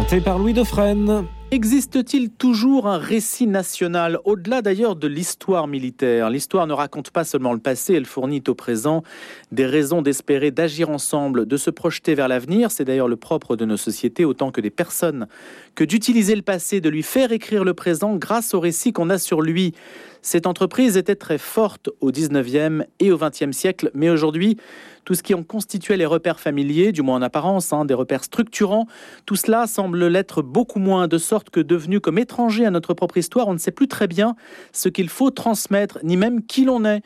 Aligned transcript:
Présenté 0.00 0.24
par 0.24 0.38
Louis 0.38 0.54
Dauphren. 0.54 1.26
Existe-t-il 1.52 2.30
toujours 2.30 2.86
un 2.86 2.96
récit 2.96 3.48
national, 3.48 4.20
au-delà 4.24 4.62
d'ailleurs 4.62 4.94
de 4.94 5.08
l'histoire 5.08 5.66
militaire? 5.66 6.30
L'histoire 6.30 6.68
ne 6.68 6.72
raconte 6.72 7.10
pas 7.10 7.24
seulement 7.24 7.52
le 7.52 7.58
passé, 7.58 7.94
elle 7.94 8.06
fournit 8.06 8.44
au 8.46 8.54
présent 8.54 9.02
des 9.50 9.66
raisons 9.66 10.00
d'espérer, 10.00 10.52
d'agir 10.52 10.90
ensemble, 10.90 11.46
de 11.46 11.56
se 11.56 11.70
projeter 11.70 12.14
vers 12.14 12.28
l'avenir. 12.28 12.70
C'est 12.70 12.84
d'ailleurs 12.84 13.08
le 13.08 13.16
propre 13.16 13.56
de 13.56 13.64
nos 13.64 13.76
sociétés, 13.76 14.24
autant 14.24 14.52
que 14.52 14.60
des 14.60 14.70
personnes, 14.70 15.26
que 15.74 15.82
d'utiliser 15.82 16.36
le 16.36 16.42
passé, 16.42 16.80
de 16.80 16.88
lui 16.88 17.02
faire 17.02 17.32
écrire 17.32 17.64
le 17.64 17.74
présent 17.74 18.14
grâce 18.14 18.54
au 18.54 18.60
récit 18.60 18.92
qu'on 18.92 19.10
a 19.10 19.18
sur 19.18 19.42
lui. 19.42 19.74
Cette 20.22 20.46
entreprise 20.46 20.96
était 20.96 21.16
très 21.16 21.38
forte 21.38 21.88
au 22.00 22.12
19e 22.12 22.84
et 23.00 23.10
au 23.10 23.18
20e 23.18 23.52
siècle, 23.52 23.90
mais 23.94 24.10
aujourd'hui, 24.10 24.58
tout 25.06 25.14
ce 25.14 25.22
qui 25.22 25.32
en 25.32 25.42
constituait 25.42 25.96
les 25.96 26.04
repères 26.04 26.38
familiers, 26.40 26.92
du 26.92 27.00
moins 27.00 27.16
en 27.16 27.22
apparence, 27.22 27.72
hein, 27.72 27.86
des 27.86 27.94
repères 27.94 28.22
structurants, 28.22 28.86
tout 29.24 29.36
cela 29.36 29.66
semble 29.66 30.06
l'être 30.08 30.42
beaucoup 30.42 30.78
moins, 30.78 31.08
de 31.08 31.16
sorte 31.16 31.39
que 31.44 31.60
devenu 31.60 32.00
comme 32.00 32.18
étranger 32.18 32.66
à 32.66 32.70
notre 32.70 32.92
propre 32.92 33.16
histoire, 33.16 33.48
on 33.48 33.54
ne 33.54 33.58
sait 33.58 33.70
plus 33.70 33.88
très 33.88 34.06
bien 34.06 34.36
ce 34.72 34.88
qu'il 34.88 35.08
faut 35.08 35.30
transmettre, 35.30 35.98
ni 36.02 36.16
même 36.16 36.44
qui 36.44 36.64
l'on 36.64 36.84
est. 36.84 37.02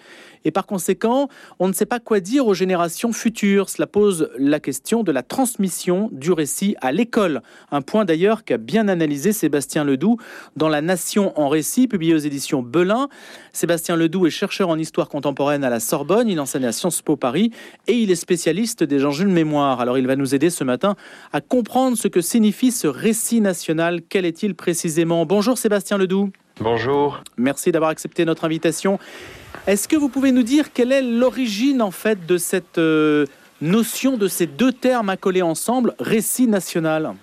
Et 0.47 0.51
par 0.51 0.67
conséquent, 0.67 1.29
on 1.59 1.69
ne 1.69 1.73
sait 1.73 1.87
pas 1.87 2.01
quoi 2.01 2.21
dire 2.21 2.47
aux 2.47 2.53
générations 2.55 3.13
futures. 3.13 3.71
Cela 3.71 3.87
pose 3.87 4.29
la 4.37 4.61
question 4.61 5.03
de 5.03 5.11
la 5.11 5.23
transmission 5.23 6.11
du 6.13 6.33
récit 6.33 6.77
à 6.83 6.93
l'école. 6.93 7.41
Un 7.71 7.81
point 7.81 8.05
d'ailleurs 8.05 8.45
qu'a 8.45 8.59
bien 8.59 8.89
analysé 8.89 9.33
Sébastien 9.33 9.85
Ledoux 9.85 10.19
dans 10.57 10.69
La 10.69 10.83
Nation 10.83 11.33
en 11.41 11.49
récit, 11.49 11.89
publié 11.89 12.15
aux 12.15 12.19
éditions 12.19 12.63
Belin. 12.63 13.09
Sébastien 13.53 13.97
Ledoux 13.97 14.27
est 14.27 14.31
chercheur 14.31 14.69
en 14.69 14.79
histoire 14.79 15.09
contemporaine 15.09 15.65
à 15.65 15.71
la 15.71 15.81
Sorbonne, 15.81 16.29
il 16.29 16.39
enseigne 16.41 16.67
à 16.67 16.73
Sciences 16.73 17.01
Po 17.01 17.17
Paris 17.17 17.51
et 17.87 17.95
il 17.95 18.11
est 18.11 18.15
spécialiste 18.15 18.83
des 18.83 18.99
de 18.99 19.25
mémoire. 19.25 19.81
Alors 19.81 19.99
il 19.99 20.07
va 20.07 20.17
nous 20.17 20.35
aider 20.35 20.51
ce 20.51 20.65
matin 20.65 20.97
à 21.33 21.41
comprendre 21.41 21.97
ce 21.97 22.09
que 22.09 22.21
signifie 22.21 22.73
ce 22.73 22.87
récit 22.87 23.41
national. 23.41 24.03
Est-il 24.25 24.55
précisément? 24.55 25.27
Bonjour 25.27 25.59
Sébastien 25.59 25.99
Ledoux. 25.99 26.31
Bonjour. 26.61 27.23
Merci 27.37 27.73
d'avoir 27.73 27.91
accepté 27.91 28.25
notre 28.25 28.45
invitation. 28.45 28.99
Est-ce 29.67 29.89
que 29.89 29.97
vous 29.97 30.09
pouvez 30.09 30.31
nous 30.31 30.43
dire 30.43 30.73
quelle 30.73 30.93
est 30.93 31.03
l'origine 31.03 31.83
en 31.83 31.91
fait 31.91 32.27
de 32.27 32.39
cette 32.39 32.79
euh, 32.79 33.27
notion 33.61 34.17
de 34.17 34.29
ces 34.29 34.47
deux 34.47 34.73
termes 34.73 35.09
accolés 35.09 35.43
ensemble, 35.43 35.95
récit 35.99 36.47
national? 36.47 37.15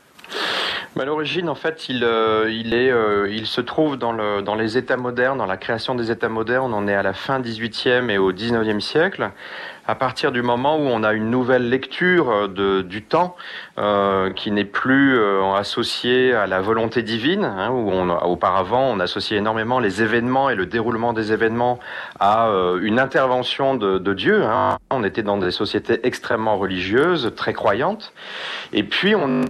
Bah, 0.96 1.06
L'origine, 1.06 1.50
en 1.50 1.56
fait, 1.56 1.90
il, 1.90 2.04
euh, 2.04 2.50
il, 2.52 2.74
est, 2.74 2.92
euh, 2.92 3.30
il 3.30 3.48
se 3.48 3.62
trouve 3.62 3.98
dans, 3.98 4.12
le, 4.12 4.42
dans 4.42 4.56
les 4.56 4.78
États 4.78 4.98
modernes, 4.98 5.38
dans 5.38 5.46
la 5.46 5.58
création 5.58 5.96
des 5.96 6.12
États 6.12 6.30
modernes. 6.30 6.74
On 6.74 6.88
est 6.88 6.96
à 6.96 7.04
la 7.04 7.14
fin 7.14 7.40
18e 7.40 8.10
et 8.10 8.18
au 8.18 8.32
19e 8.32 8.80
siècle. 8.80 9.32
À 9.88 9.96
partir 9.96 10.32
du 10.32 10.42
moment 10.42 10.78
où 10.78 10.82
on 10.82 11.04
a 11.04 11.14
une 11.14 11.30
nouvelle 11.30 11.70
lecture 11.70 12.30
euh, 12.30 12.48
de, 12.48 12.82
du 12.82 13.02
temps, 13.04 13.36
euh, 13.82 14.32
qui 14.32 14.52
n'est 14.52 14.66
plus 14.66 15.18
euh, 15.18 15.54
associée 15.54 16.34
à 16.34 16.46
la 16.46 16.62
volonté 16.62 17.02
divine, 17.02 17.46
hein, 17.46 17.72
où 17.72 17.90
on, 17.90 18.10
auparavant 18.10 18.84
on 18.92 19.00
associait 19.00 19.38
énormément 19.38 19.80
les 19.80 20.04
événements 20.04 20.50
et 20.50 20.56
le 20.56 20.66
déroulement 20.66 21.12
des 21.14 21.32
événements 21.32 21.80
à 22.20 22.50
euh, 22.50 22.80
une 22.84 23.00
intervention 23.00 23.76
de, 23.76 23.98
de 23.98 24.14
Dieu. 24.14 24.44
Hein. 24.44 24.78
On 24.92 25.04
était 25.04 25.24
dans 25.24 25.38
des 25.38 25.52
sociétés 25.52 26.02
extrêmement 26.04 26.58
religieuses, 26.58 27.32
très 27.36 27.54
croyantes. 27.54 28.14
Et 28.72 28.84
puis 28.84 29.16
on 29.16 29.46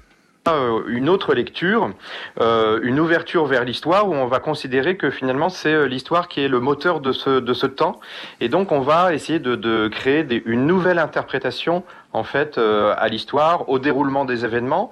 une 0.87 1.07
autre 1.07 1.35
lecture, 1.35 1.91
euh, 2.39 2.79
une 2.81 2.99
ouverture 2.99 3.45
vers 3.45 3.63
l'histoire 3.63 4.09
où 4.09 4.15
on 4.15 4.25
va 4.25 4.39
considérer 4.39 4.97
que 4.97 5.11
finalement 5.11 5.49
c'est 5.49 5.73
euh, 5.73 5.85
l'histoire 5.85 6.27
qui 6.27 6.41
est 6.41 6.47
le 6.47 6.59
moteur 6.59 6.99
de 6.99 7.11
ce, 7.11 7.39
de 7.39 7.53
ce 7.53 7.67
temps 7.67 7.99
et 8.39 8.49
donc 8.49 8.71
on 8.71 8.79
va 8.79 9.13
essayer 9.13 9.37
de, 9.37 9.55
de 9.55 9.87
créer 9.87 10.23
des, 10.23 10.41
une 10.47 10.65
nouvelle 10.65 10.97
interprétation 10.97 11.83
en 12.13 12.23
fait 12.23 12.57
à 12.57 13.07
l'histoire, 13.07 13.69
au 13.69 13.79
déroulement 13.79 14.25
des 14.25 14.43
événements 14.43 14.91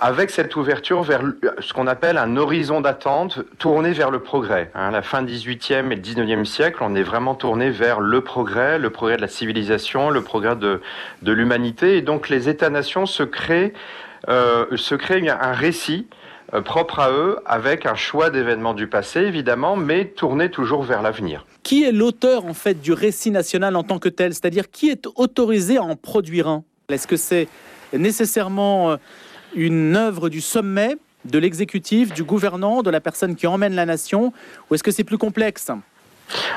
avec 0.00 0.30
cette 0.30 0.54
ouverture 0.56 1.02
vers 1.02 1.22
ce 1.58 1.72
qu'on 1.72 1.86
appelle 1.86 2.18
un 2.18 2.36
horizon 2.36 2.80
d'attente 2.80 3.40
tourné 3.58 3.92
vers 3.92 4.10
le 4.10 4.20
progrès. 4.20 4.70
Hein, 4.74 4.90
la 4.90 5.02
fin 5.02 5.22
18e 5.22 5.90
et 5.90 5.96
19e 5.96 6.44
siècle, 6.44 6.78
on 6.82 6.94
est 6.94 7.02
vraiment 7.02 7.34
tourné 7.34 7.70
vers 7.70 8.00
le 8.00 8.20
progrès, 8.20 8.78
le 8.78 8.90
progrès 8.90 9.16
de 9.16 9.22
la 9.22 9.28
civilisation, 9.28 10.10
le 10.10 10.22
progrès 10.22 10.56
de, 10.56 10.80
de 11.22 11.32
l'humanité. 11.32 11.96
Et 11.96 12.02
donc 12.02 12.28
les 12.28 12.48
États-nations 12.48 13.06
se 13.06 13.22
créent 13.22 13.72
euh, 13.72 14.07
se 14.26 14.94
crée 14.94 15.28
un 15.28 15.52
récit 15.52 16.06
euh, 16.54 16.62
propre 16.62 16.98
à 16.98 17.10
eux, 17.10 17.38
avec 17.44 17.84
un 17.84 17.94
choix 17.94 18.30
d'événements 18.30 18.72
du 18.72 18.86
passé, 18.86 19.20
évidemment, 19.20 19.76
mais 19.76 20.06
tourné 20.06 20.50
toujours 20.50 20.82
vers 20.82 21.02
l'avenir. 21.02 21.44
Qui 21.62 21.84
est 21.84 21.92
l'auteur, 21.92 22.46
en 22.46 22.54
fait, 22.54 22.80
du 22.80 22.94
récit 22.94 23.30
national 23.30 23.76
en 23.76 23.82
tant 23.82 23.98
que 23.98 24.08
tel? 24.08 24.32
C'est-à-dire, 24.32 24.70
qui 24.70 24.88
est 24.88 25.06
autorisé 25.16 25.76
à 25.76 25.82
en 25.82 25.94
produire 25.94 26.48
un? 26.48 26.64
Est-ce 26.88 27.06
que 27.06 27.18
c'est 27.18 27.48
nécessairement 27.92 28.92
euh, 28.92 28.96
une 29.54 29.94
œuvre 29.94 30.30
du 30.30 30.40
sommet, 30.40 30.96
de 31.26 31.38
l'exécutif, 31.38 32.14
du 32.14 32.24
gouvernant, 32.24 32.82
de 32.82 32.88
la 32.88 33.02
personne 33.02 33.36
qui 33.36 33.46
emmène 33.46 33.74
la 33.74 33.84
nation, 33.84 34.32
ou 34.70 34.74
est-ce 34.74 34.82
que 34.82 34.90
c'est 34.90 35.04
plus 35.04 35.18
complexe? 35.18 35.70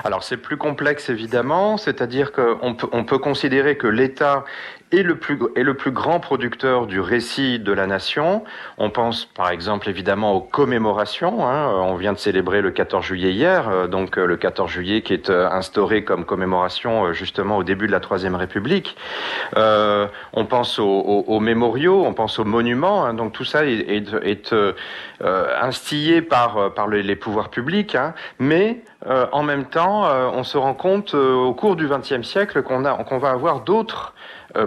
Alors 0.04 0.24
c'est 0.24 0.38
plus 0.38 0.58
complexe 0.58 1.10
évidemment, 1.10 1.78
c'est-à-dire 1.78 2.32
qu'on 2.34 2.76
peut, 2.76 2.88
on 2.92 3.06
peut 3.06 3.20
considérer 3.20 3.78
que 3.78 3.88
l'État 3.88 4.44
est 4.92 5.04
le, 5.04 5.16
plus, 5.16 5.92
grand 5.92 6.20
producteur 6.20 6.86
du 6.86 7.00
récit 7.00 7.60
de 7.60 7.72
la 7.72 7.88
nation. 7.88 8.44
On 8.78 8.90
pense 8.90 9.26
par 9.26 9.50
exemple 9.50 9.90
évidemment 9.90 10.34
aux 10.34 10.42
commémorations. 10.42 11.48
Hein. 11.48 11.72
On 11.76 11.96
vient 11.96 12.14
de 12.14 12.18
célébrer 12.18 12.62
le 12.62 12.72
14 12.72 13.04
juillet 13.04 13.32
hier, 13.32 13.70
euh, 13.70 13.88
donc 13.88 14.18
euh, 14.18 14.26
le 14.26 14.36
14 14.36 14.70
juillet 14.70 15.02
qui 15.02 15.14
est 15.14 15.30
euh, 15.30 15.50
instauré 15.50 16.04
comme 16.04 16.26
commémoration 16.26 17.14
justement 17.14 17.58
au 17.58 17.64
début 17.64 17.88
de 17.88 17.92
la 17.92 18.00
Troisième 18.00 18.36
République. 18.36 18.98
On 19.56 20.46
pense 20.46 20.80
aux, 20.80 20.86
aux, 20.86 21.24
aux, 21.28 21.40
mémoriaux, 21.40 22.04
on 22.06 22.14
pense 22.14 22.40
aux 22.40 22.46
monuments. 22.46 23.06
Hein. 23.06 23.14
Donc 23.14 23.34
tout 23.34 23.46
ça 23.46 23.66
est, 23.66 24.54
instillé 25.62 26.22
par, 26.22 26.88
les, 26.90 27.16
pouvoirs 27.16 27.50
publics, 27.50 27.96
hein. 27.96 28.14
mais 28.40 28.82
en 29.06 29.44
même 29.44 29.66
temps, 29.66 30.08
on 30.34 30.44
se 30.44 30.58
rend 30.58 30.74
compte 30.74 31.14
au 31.14 31.54
cours 31.54 31.76
du 31.76 31.88
XXe 31.88 32.28
siècle 32.28 32.62
qu'on 32.64 32.82
va 32.82 33.30
avoir 33.30 33.62
d'autres 33.62 34.14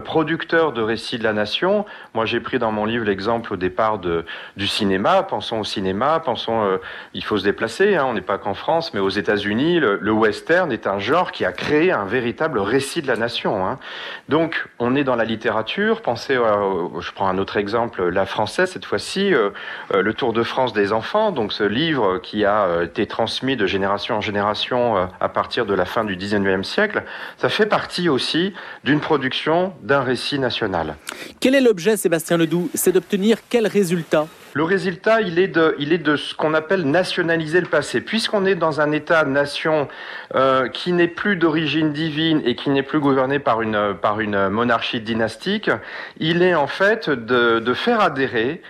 producteurs 0.04 0.72
de 0.72 0.82
récits 0.82 1.18
de 1.18 1.24
la 1.24 1.32
nation. 1.32 1.84
Moi, 2.14 2.26
j'ai 2.26 2.40
pris 2.40 2.58
dans 2.58 2.72
mon 2.72 2.84
livre 2.84 3.04
l'exemple 3.04 3.52
au 3.52 3.56
départ 3.56 3.98
de, 3.98 4.24
du 4.56 4.66
cinéma. 4.66 5.22
Pensons 5.22 5.60
au 5.60 5.64
cinéma, 5.64 6.20
pensons, 6.20 6.64
euh, 6.64 6.78
il 7.12 7.24
faut 7.24 7.38
se 7.38 7.44
déplacer, 7.44 7.96
hein, 7.96 8.04
on 8.06 8.14
n'est 8.14 8.20
pas 8.20 8.38
qu'en 8.38 8.54
France, 8.54 8.94
mais 8.94 9.00
aux 9.00 9.10
États-Unis, 9.10 9.80
le, 9.80 10.12
western 10.12 10.70
est 10.72 10.86
un 10.86 10.98
genre 10.98 11.32
qui 11.32 11.44
a 11.44 11.52
créé 11.52 11.92
un 11.92 12.04
véritable 12.04 12.58
récit 12.58 13.02
de 13.02 13.08
la 13.08 13.16
nation. 13.16 13.66
Hein. 13.66 13.78
Donc, 14.28 14.68
on 14.78 14.94
est 14.94 15.04
dans 15.04 15.16
la 15.16 15.24
littérature. 15.24 16.00
Pensez, 16.02 16.36
euh, 16.36 17.00
je 17.00 17.12
prends 17.12 17.28
un 17.28 17.38
autre 17.38 17.56
exemple, 17.56 18.08
la 18.08 18.26
française, 18.26 18.70
cette 18.70 18.84
fois-ci, 18.84 19.34
euh, 19.34 19.50
euh, 19.92 20.02
le 20.02 20.14
Tour 20.14 20.32
de 20.32 20.42
France 20.42 20.72
des 20.72 20.92
enfants, 20.92 21.32
donc 21.32 21.52
ce 21.52 21.64
livre 21.64 22.18
qui 22.18 22.44
a 22.44 22.82
été 22.82 23.06
transmis 23.06 23.56
de 23.56 23.66
génération 23.66 24.16
en 24.16 24.20
génération 24.20 25.08
à 25.20 25.28
partir 25.28 25.66
de 25.66 25.74
la 25.74 25.84
fin 25.84 26.04
du 26.04 26.16
19e 26.16 26.62
siècle, 26.62 27.02
ça 27.36 27.48
fait 27.48 27.66
partie 27.66 28.08
aussi 28.08 28.54
d'une 28.84 29.00
production 29.00 29.73
d'un 29.82 30.02
récit 30.02 30.38
national. 30.38 30.96
Quel 31.40 31.54
est 31.54 31.60
l'objet, 31.60 31.96
Sébastien 31.96 32.36
Ledoux? 32.36 32.70
C'est 32.74 32.92
d'obtenir 32.92 33.38
quel 33.48 33.66
résultat? 33.66 34.26
Le 34.54 34.62
résultat, 34.62 35.20
il 35.20 35.38
est 35.40 35.48
de, 35.48 35.74
il 35.80 35.92
est 35.92 35.98
de 35.98 36.16
ce 36.16 36.32
qu'on 36.34 36.54
appelle 36.54 36.88
nationaliser 36.88 37.60
le 37.60 37.66
passé. 37.66 38.00
Puisqu'on 38.00 38.46
est 38.46 38.54
dans 38.54 38.80
un 38.80 38.92
État-nation 38.92 39.88
euh, 40.34 40.68
qui 40.68 40.92
n'est 40.92 41.08
plus 41.08 41.36
d'origine 41.36 41.92
divine 41.92 42.40
et 42.44 42.54
qui 42.54 42.70
n'est 42.70 42.84
plus 42.84 43.00
gouverné 43.00 43.40
par 43.40 43.62
une, 43.62 43.94
par 44.00 44.20
une 44.20 44.48
monarchie 44.48 45.00
dynastique, 45.00 45.70
il 46.18 46.42
est 46.42 46.54
en 46.54 46.68
fait 46.68 47.10
de, 47.10 47.58
de 47.58 47.74
faire 47.74 48.00
adhérer 48.00 48.62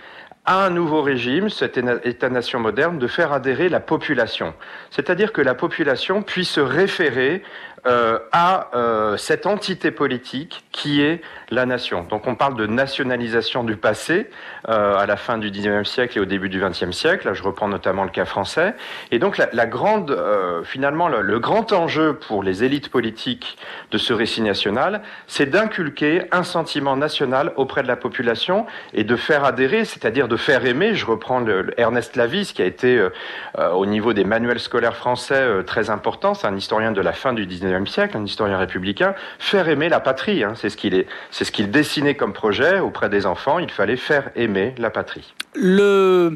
à 0.47 0.65
un 0.65 0.69
nouveau 0.69 1.01
régime, 1.01 1.49
cet 1.49 1.77
État-nation 2.03 2.59
moderne, 2.59 2.99
de 2.99 3.07
faire 3.07 3.31
adhérer 3.31 3.67
la 3.67 3.79
population. 3.79 4.53
C'est-à-dire 4.91 5.33
que 5.33 5.41
la 5.41 5.55
population 5.55 6.21
puisse 6.21 6.51
se 6.51 6.61
référer 6.61 7.41
euh, 7.87 8.19
à 8.31 8.69
euh, 8.73 9.17
cette 9.17 9.45
entité 9.45 9.91
politique 9.91 10.65
qui 10.71 11.01
est 11.01 11.21
la 11.51 11.65
nation. 11.65 12.03
Donc 12.09 12.27
on 12.27 12.35
parle 12.35 12.55
de 12.55 12.65
nationalisation 12.65 13.63
du 13.63 13.75
passé 13.75 14.29
euh, 14.67 14.97
à 14.97 15.05
la 15.05 15.15
fin 15.15 15.37
du 15.37 15.51
19e 15.51 15.85
siècle 15.85 16.17
et 16.17 16.21
au 16.21 16.25
début 16.25 16.49
du 16.49 16.59
20e 16.59 16.91
siècle. 16.91 17.27
Là, 17.27 17.33
je 17.33 17.43
reprends 17.43 17.67
notamment 17.67 18.03
le 18.03 18.09
cas 18.09 18.25
français. 18.25 18.73
Et 19.11 19.19
donc 19.19 19.37
la, 19.37 19.65
grande, 19.67 20.11
euh, 20.11 20.63
finalement, 20.63 21.07
le, 21.07 21.39
grand 21.39 21.71
enjeu 21.71 22.15
pour 22.15 22.41
les 22.41 22.63
élites 22.63 22.89
politiques 22.89 23.57
de 23.91 23.97
ce 23.97 24.13
récit 24.13 24.41
national, 24.41 25.01
c'est 25.27 25.45
d'inculquer 25.45 26.23
un 26.31 26.43
sentiment 26.43 26.97
national 26.97 27.53
auprès 27.57 27.83
de 27.83 27.87
la 27.87 27.95
population 27.95 28.65
et 28.93 29.03
de 29.03 29.15
faire 29.15 29.43
adhérer, 29.45 29.85
c'est-à-dire 29.85 30.27
de 30.27 30.37
faire 30.37 30.65
aimer. 30.65 30.95
Je 30.95 31.05
reprends 31.05 31.45
Ernest 31.77 32.15
Lavis, 32.15 32.53
qui 32.53 32.61
a 32.61 32.65
été 32.65 32.97
euh, 32.97 33.69
au 33.71 33.85
niveau 33.85 34.13
des 34.13 34.23
manuels 34.23 34.59
scolaires 34.59 34.95
français 34.95 35.63
très 35.65 35.89
important. 35.89 36.33
C'est 36.33 36.47
un 36.47 36.55
historien 36.55 36.91
de 36.91 37.01
la 37.01 37.13
fin 37.13 37.33
du 37.33 37.45
19e 37.45 37.74
siècle, 37.87 38.17
un 38.17 38.25
historien 38.25 38.57
républicain, 38.57 39.15
faire 39.39 39.67
aimer 39.69 39.89
la 39.89 39.99
patrie. 39.99 40.43
Hein, 40.43 40.53
c'est 40.55 40.69
ce 40.69 40.77
qu'il 40.77 40.93
est, 40.93 41.07
c'est 41.31 41.45
ce 41.45 41.51
qu'il 41.51 41.71
dessinait 41.71 42.15
comme 42.15 42.33
projet 42.33 42.79
auprès 42.79 43.09
des 43.09 43.25
enfants. 43.25 43.59
Il 43.59 43.71
fallait 43.71 43.97
faire 43.97 44.31
aimer 44.35 44.73
la 44.77 44.89
patrie. 44.89 45.33
Le 45.55 46.35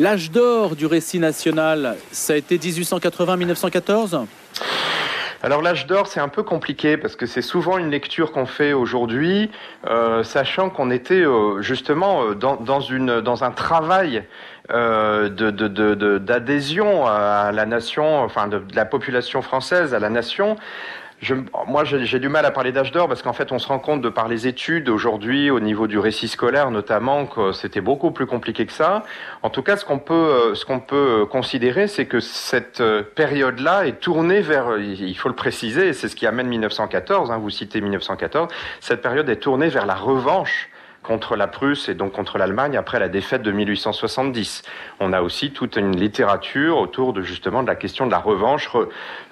l'âge 0.00 0.30
d'or 0.30 0.74
du 0.76 0.86
récit 0.86 1.18
national, 1.18 1.96
ça 2.10 2.32
a 2.32 2.36
été 2.36 2.58
1880-1914. 2.58 4.26
alors 5.42 5.62
l'âge 5.62 5.86
d'or, 5.86 6.06
c'est 6.06 6.20
un 6.20 6.28
peu 6.28 6.42
compliqué 6.42 6.96
parce 6.96 7.14
que 7.16 7.26
c'est 7.26 7.42
souvent 7.42 7.78
une 7.78 7.90
lecture 7.90 8.32
qu'on 8.32 8.46
fait 8.46 8.72
aujourd'hui, 8.72 9.50
euh, 9.86 10.22
sachant 10.24 10.70
qu'on 10.70 10.90
était 10.90 11.24
euh, 11.24 11.62
justement 11.62 12.24
euh, 12.24 12.34
dans, 12.34 12.56
dans, 12.56 12.80
une, 12.80 13.20
dans 13.20 13.44
un 13.44 13.50
travail 13.50 14.24
d'adhésion 14.68 17.06
à 17.06 17.50
la 17.52 17.66
nation, 17.66 18.22
enfin 18.22 18.46
de, 18.46 18.58
de, 18.58 18.76
la 18.76 18.84
population 18.84 19.42
française 19.42 19.94
à 19.94 19.98
la 19.98 20.08
nation, 20.08 20.56
je, 21.22 21.36
moi, 21.68 21.84
j'ai 21.84 22.18
du 22.18 22.28
mal 22.28 22.44
à 22.44 22.50
parler 22.50 22.72
d'âge 22.72 22.90
d'or 22.90 23.06
parce 23.06 23.22
qu'en 23.22 23.32
fait, 23.32 23.52
on 23.52 23.60
se 23.60 23.68
rend 23.68 23.78
compte 23.78 24.02
de 24.02 24.08
par 24.08 24.26
les 24.26 24.48
études 24.48 24.88
aujourd'hui, 24.88 25.52
au 25.52 25.60
niveau 25.60 25.86
du 25.86 25.96
récit 25.96 26.26
scolaire 26.26 26.72
notamment, 26.72 27.26
que 27.26 27.52
c'était 27.52 27.80
beaucoup 27.80 28.10
plus 28.10 28.26
compliqué 28.26 28.66
que 28.66 28.72
ça. 28.72 29.04
En 29.42 29.48
tout 29.48 29.62
cas, 29.62 29.76
ce 29.76 29.84
qu'on 29.84 30.00
peut, 30.00 30.14
euh, 30.14 30.54
ce 30.56 30.66
peut 30.66 31.24
considérer, 31.30 31.86
c'est 31.86 32.06
que 32.06 32.18
cette 32.18 32.80
euh, 32.80 33.02
période-là 33.02 33.86
est 33.86 34.00
tournée 34.00 34.40
vers, 34.40 34.78
il 34.78 35.16
faut 35.16 35.28
le 35.28 35.36
préciser, 35.36 35.92
c'est 35.92 36.08
ce 36.08 36.16
qui 36.16 36.26
amène 36.26 36.48
1914. 36.48 37.30
Hein, 37.30 37.38
vous 37.38 37.50
citez 37.50 37.80
1914. 37.80 38.52
Cette 38.80 39.00
période 39.00 39.28
est 39.28 39.36
tournée 39.36 39.68
vers 39.68 39.86
la 39.86 39.94
revanche 39.94 40.70
contre 41.02 41.36
la 41.36 41.46
Prusse 41.46 41.88
et 41.88 41.94
donc 41.94 42.12
contre 42.12 42.38
l'Allemagne 42.38 42.76
après 42.76 42.98
la 42.98 43.08
défaite 43.08 43.42
de 43.42 43.50
1870. 43.50 44.62
On 45.00 45.12
a 45.12 45.22
aussi 45.22 45.50
toute 45.50 45.76
une 45.76 45.96
littérature 45.96 46.78
autour 46.78 47.12
de 47.12 47.22
justement 47.22 47.62
de 47.62 47.68
la 47.68 47.74
question 47.74 48.06
de 48.06 48.10
la 48.10 48.18
revanche, 48.18 48.70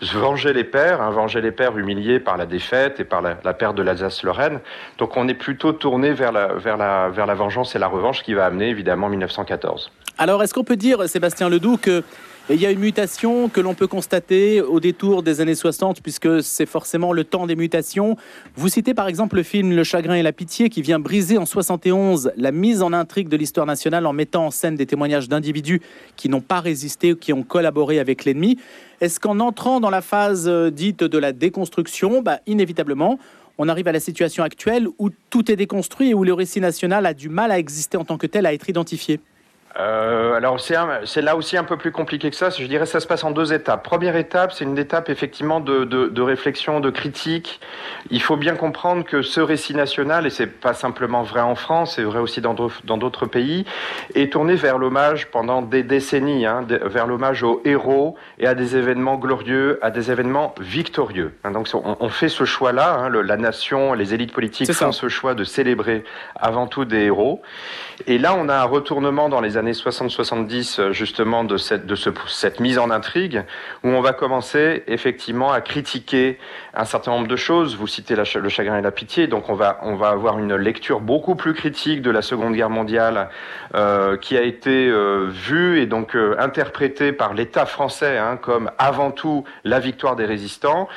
venger 0.02 0.52
les 0.52 0.64
pères, 0.64 1.00
hein, 1.00 1.10
venger 1.10 1.40
les 1.40 1.52
pères 1.52 1.76
humiliés 1.78 2.20
par 2.20 2.36
la 2.36 2.46
défaite 2.46 3.00
et 3.00 3.04
par 3.04 3.22
la, 3.22 3.34
perte 3.54 3.76
de 3.76 3.82
l'Alsace-Lorraine. 3.82 4.60
Donc 4.98 5.16
on 5.16 5.28
est 5.28 5.34
plutôt 5.34 5.72
tourné 5.72 6.12
vers 6.12 6.32
la, 6.32 7.08
vengeance 7.08 7.74
et 7.76 7.78
la 7.78 7.88
revanche 7.88 8.22
qui 8.22 8.34
va 8.34 8.46
amener 8.46 8.68
évidemment 8.68 9.08
1914. 9.08 9.90
Alors 10.18 10.42
est-ce 10.42 10.52
qu'on 10.52 10.64
peut 10.64 10.76
dire, 10.76 11.08
Sébastien 11.08 11.48
Ledoux, 11.48 11.76
que 11.76 12.02
et 12.48 12.54
il 12.54 12.60
y 12.60 12.66
a 12.66 12.70
une 12.70 12.80
mutation 12.80 13.48
que 13.48 13.60
l'on 13.60 13.74
peut 13.74 13.86
constater 13.86 14.60
au 14.60 14.80
détour 14.80 15.22
des 15.22 15.40
années 15.40 15.54
60, 15.54 16.02
puisque 16.02 16.42
c'est 16.42 16.66
forcément 16.66 17.12
le 17.12 17.22
temps 17.22 17.46
des 17.46 17.54
mutations. 17.54 18.16
Vous 18.56 18.68
citez 18.68 18.92
par 18.92 19.06
exemple 19.06 19.36
le 19.36 19.42
film 19.42 19.72
Le 19.72 19.84
chagrin 19.84 20.14
et 20.14 20.22
la 20.22 20.32
pitié, 20.32 20.68
qui 20.68 20.82
vient 20.82 20.98
briser 20.98 21.38
en 21.38 21.46
71 21.46 22.32
la 22.36 22.50
mise 22.50 22.82
en 22.82 22.92
intrigue 22.92 23.28
de 23.28 23.36
l'histoire 23.36 23.66
nationale 23.66 24.06
en 24.06 24.12
mettant 24.12 24.46
en 24.46 24.50
scène 24.50 24.74
des 24.74 24.86
témoignages 24.86 25.28
d'individus 25.28 25.80
qui 26.16 26.28
n'ont 26.28 26.40
pas 26.40 26.60
résisté 26.60 27.12
ou 27.12 27.16
qui 27.16 27.32
ont 27.32 27.44
collaboré 27.44 28.00
avec 28.00 28.24
l'ennemi. 28.24 28.58
Est-ce 29.00 29.20
qu'en 29.20 29.38
entrant 29.38 29.78
dans 29.78 29.90
la 29.90 30.02
phase 30.02 30.48
euh, 30.48 30.70
dite 30.70 31.04
de 31.04 31.18
la 31.18 31.32
déconstruction, 31.32 32.20
bah, 32.20 32.40
inévitablement, 32.46 33.18
on 33.58 33.68
arrive 33.68 33.86
à 33.88 33.92
la 33.92 34.00
situation 34.00 34.42
actuelle 34.42 34.88
où 34.98 35.10
tout 35.28 35.52
est 35.52 35.56
déconstruit 35.56 36.10
et 36.10 36.14
où 36.14 36.24
le 36.24 36.32
récit 36.32 36.60
national 36.60 37.06
a 37.06 37.14
du 37.14 37.28
mal 37.28 37.52
à 37.52 37.58
exister 37.58 37.96
en 37.96 38.04
tant 38.04 38.18
que 38.18 38.26
tel, 38.26 38.44
à 38.46 38.54
être 38.54 38.68
identifié? 38.68 39.20
Euh, 39.78 40.34
alors 40.34 40.58
c'est 40.60 41.22
là 41.22 41.36
aussi 41.36 41.56
un 41.56 41.62
peu 41.62 41.76
plus 41.76 41.92
compliqué 41.92 42.30
que 42.30 42.36
ça. 42.36 42.50
Je 42.50 42.66
dirais 42.66 42.84
que 42.84 42.90
ça 42.90 42.98
se 42.98 43.06
passe 43.06 43.22
en 43.22 43.30
deux 43.30 43.52
étapes. 43.52 43.84
Première 43.84 44.16
étape, 44.16 44.52
c'est 44.52 44.64
une 44.64 44.78
étape 44.78 45.08
effectivement 45.08 45.60
de, 45.60 45.84
de, 45.84 46.08
de, 46.08 46.22
réflexion, 46.22 46.80
de 46.80 46.90
critique. 46.90 47.60
Il 48.10 48.20
faut 48.20 48.36
bien 48.36 48.56
comprendre 48.56 49.04
que 49.04 49.22
ce 49.22 49.40
récit 49.40 49.74
national, 49.74 50.26
et 50.26 50.30
c'est 50.30 50.48
pas 50.48 50.74
simplement 50.74 51.22
vrai 51.22 51.40
en 51.40 51.54
France, 51.54 51.94
c'est 51.96 52.02
vrai 52.02 52.18
aussi 52.18 52.40
dans 52.40 52.54
d'autres 52.54 53.26
pays, 53.26 53.64
est 54.14 54.32
tourné 54.32 54.56
vers 54.56 54.76
l'hommage 54.76 55.30
pendant 55.30 55.62
des 55.62 55.84
décennies, 55.84 56.46
hein, 56.46 56.66
vers 56.68 57.06
l'hommage 57.06 57.42
aux 57.44 57.62
héros 57.64 58.16
et 58.38 58.46
à 58.46 58.54
des 58.54 58.76
événements 58.76 59.16
glorieux, 59.16 59.78
à 59.82 59.90
des 59.90 60.10
événements 60.10 60.54
victorieux. 60.60 61.32
Hein, 61.44 61.52
donc 61.52 61.68
on, 61.74 61.96
on, 62.00 62.08
fait 62.08 62.28
ce 62.28 62.44
choix-là, 62.44 62.98
hein, 62.98 63.08
la 63.08 63.36
nation, 63.36 63.92
les 63.94 64.14
élites 64.14 64.32
politiques 64.32 64.72
font 64.72 64.92
ce 64.92 65.08
choix 65.08 65.34
de 65.34 65.44
célébrer 65.44 66.04
avant 66.34 66.66
tout 66.66 66.84
des 66.84 67.04
héros. 67.04 67.40
Et 68.06 68.18
là, 68.18 68.34
on 68.34 68.48
a 68.48 68.56
un 68.56 68.64
retournement 68.64 69.28
dans 69.28 69.40
les 69.40 69.56
années 69.60 69.72
60-70 69.72 70.80
euh, 70.80 70.92
justement 70.92 71.44
de, 71.44 71.56
cette, 71.56 71.86
de 71.86 71.94
ce, 71.94 72.10
cette 72.26 72.58
mise 72.58 72.78
en 72.78 72.90
intrigue, 72.90 73.44
où 73.84 73.88
on 73.88 74.00
va 74.00 74.12
commencer 74.12 74.82
effectivement 74.88 75.52
à 75.52 75.60
critiquer 75.60 76.38
un 76.74 76.84
certain 76.84 77.12
nombre 77.12 77.28
de 77.28 77.36
choses. 77.36 77.76
Vous 77.76 77.86
citez 77.86 78.16
le 78.16 78.48
chagrin 78.48 78.78
et 78.78 78.82
la 78.82 78.90
pitié, 78.90 79.28
donc 79.28 79.48
on 79.48 79.54
va, 79.54 79.78
on 79.82 79.94
va 79.94 80.08
avoir 80.08 80.38
une 80.38 80.56
lecture 80.56 81.00
beaucoup 81.00 81.36
plus 81.36 81.54
critique 81.54 82.02
de 82.02 82.10
la 82.10 82.22
Seconde 82.22 82.54
Guerre 82.54 82.70
mondiale 82.70 83.28
euh, 83.74 84.16
qui 84.16 84.36
a 84.36 84.42
été 84.42 84.88
euh, 84.88 85.28
vue 85.28 85.80
et 85.80 85.86
donc 85.86 86.16
interprétée 86.38 87.12
par 87.12 87.34
l'État 87.34 87.66
français 87.66 88.18
hein, 88.18 88.36
comme 88.36 88.70
avant 88.78 89.10
tout 89.10 89.44
la 89.64 89.78
victoire 89.78 90.16
des 90.16 90.24
résistants. 90.24 90.88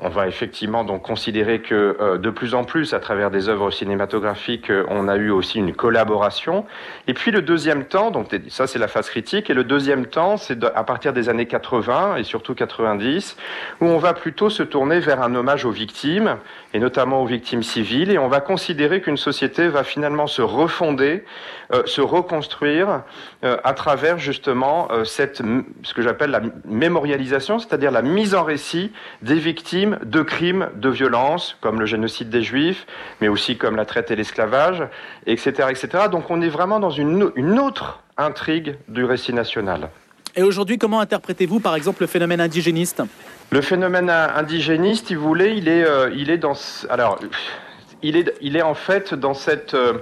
On 0.00 0.08
va 0.08 0.28
effectivement 0.28 0.84
donc 0.84 1.02
considérer 1.02 1.60
que 1.60 2.18
de 2.18 2.30
plus 2.30 2.54
en 2.54 2.62
plus, 2.62 2.94
à 2.94 3.00
travers 3.00 3.32
des 3.32 3.48
œuvres 3.48 3.72
cinématographiques, 3.72 4.70
on 4.88 5.08
a 5.08 5.16
eu 5.16 5.30
aussi 5.30 5.58
une 5.58 5.74
collaboration. 5.74 6.66
Et 7.08 7.14
puis 7.14 7.32
le 7.32 7.42
deuxième 7.42 7.84
temps, 7.84 8.07
donc 8.10 8.28
ça 8.48 8.66
c'est 8.66 8.78
la 8.78 8.88
phase 8.88 9.08
critique, 9.08 9.50
et 9.50 9.54
le 9.54 9.64
deuxième 9.64 10.06
temps, 10.06 10.36
c'est 10.36 10.62
à 10.64 10.84
partir 10.84 11.12
des 11.12 11.28
années 11.28 11.46
80 11.46 12.16
et 12.16 12.24
surtout 12.24 12.54
90, 12.54 13.36
où 13.80 13.86
on 13.86 13.98
va 13.98 14.14
plutôt 14.14 14.50
se 14.50 14.62
tourner 14.62 15.00
vers 15.00 15.22
un 15.22 15.34
hommage 15.34 15.64
aux 15.64 15.70
victimes, 15.70 16.36
et 16.74 16.80
notamment 16.80 17.22
aux 17.22 17.26
victimes 17.26 17.62
civiles, 17.62 18.10
et 18.10 18.18
on 18.18 18.28
va 18.28 18.40
considérer 18.40 19.00
qu'une 19.00 19.16
société 19.16 19.68
va 19.68 19.84
finalement 19.84 20.26
se 20.26 20.42
refonder, 20.42 21.24
euh, 21.72 21.82
se 21.86 22.00
reconstruire 22.00 23.02
euh, 23.44 23.56
à 23.64 23.72
travers 23.72 24.18
justement 24.18 24.88
euh, 24.90 25.04
cette, 25.04 25.42
ce 25.82 25.94
que 25.94 26.02
j'appelle 26.02 26.30
la 26.30 26.40
mémorialisation, 26.64 27.58
c'est-à-dire 27.58 27.90
la 27.90 28.02
mise 28.02 28.34
en 28.34 28.44
récit 28.44 28.92
des 29.22 29.38
victimes 29.38 29.98
de 30.04 30.22
crimes 30.22 30.68
de 30.74 30.88
violence, 30.88 31.56
comme 31.60 31.80
le 31.80 31.86
génocide 31.86 32.30
des 32.30 32.42
Juifs, 32.42 32.86
mais 33.20 33.28
aussi 33.28 33.56
comme 33.56 33.76
la 33.76 33.84
traite 33.84 34.10
et 34.10 34.16
l'esclavage, 34.16 34.82
etc., 35.26 35.68
etc. 35.70 36.04
Donc 36.10 36.30
on 36.30 36.40
est 36.40 36.48
vraiment 36.48 36.80
dans 36.80 36.90
une, 36.90 37.30
une 37.36 37.58
autre 37.58 37.97
intrigue 38.18 38.76
du 38.88 39.04
récit 39.04 39.32
national. 39.32 39.88
Et 40.36 40.42
aujourd'hui, 40.42 40.78
comment 40.78 41.00
interprétez-vous, 41.00 41.60
par 41.60 41.74
exemple, 41.74 42.02
le 42.02 42.06
phénomène 42.06 42.40
indigéniste? 42.40 43.02
Le 43.50 43.60
phénomène 43.60 44.10
indigéniste, 44.10 45.08
si 45.08 45.14
vous 45.14 45.26
voulez, 45.26 45.54
il 45.56 45.68
est, 45.68 45.84
euh, 45.84 46.10
il 46.14 46.30
est 46.30 46.38
dans... 46.38 46.54
Alors, 46.90 47.18
il 48.02 48.16
est, 48.16 48.34
il 48.40 48.56
est 48.56 48.62
en 48.62 48.74
fait 48.74 49.14
dans 49.14 49.34
cette, 49.34 49.74
euh, 49.74 49.94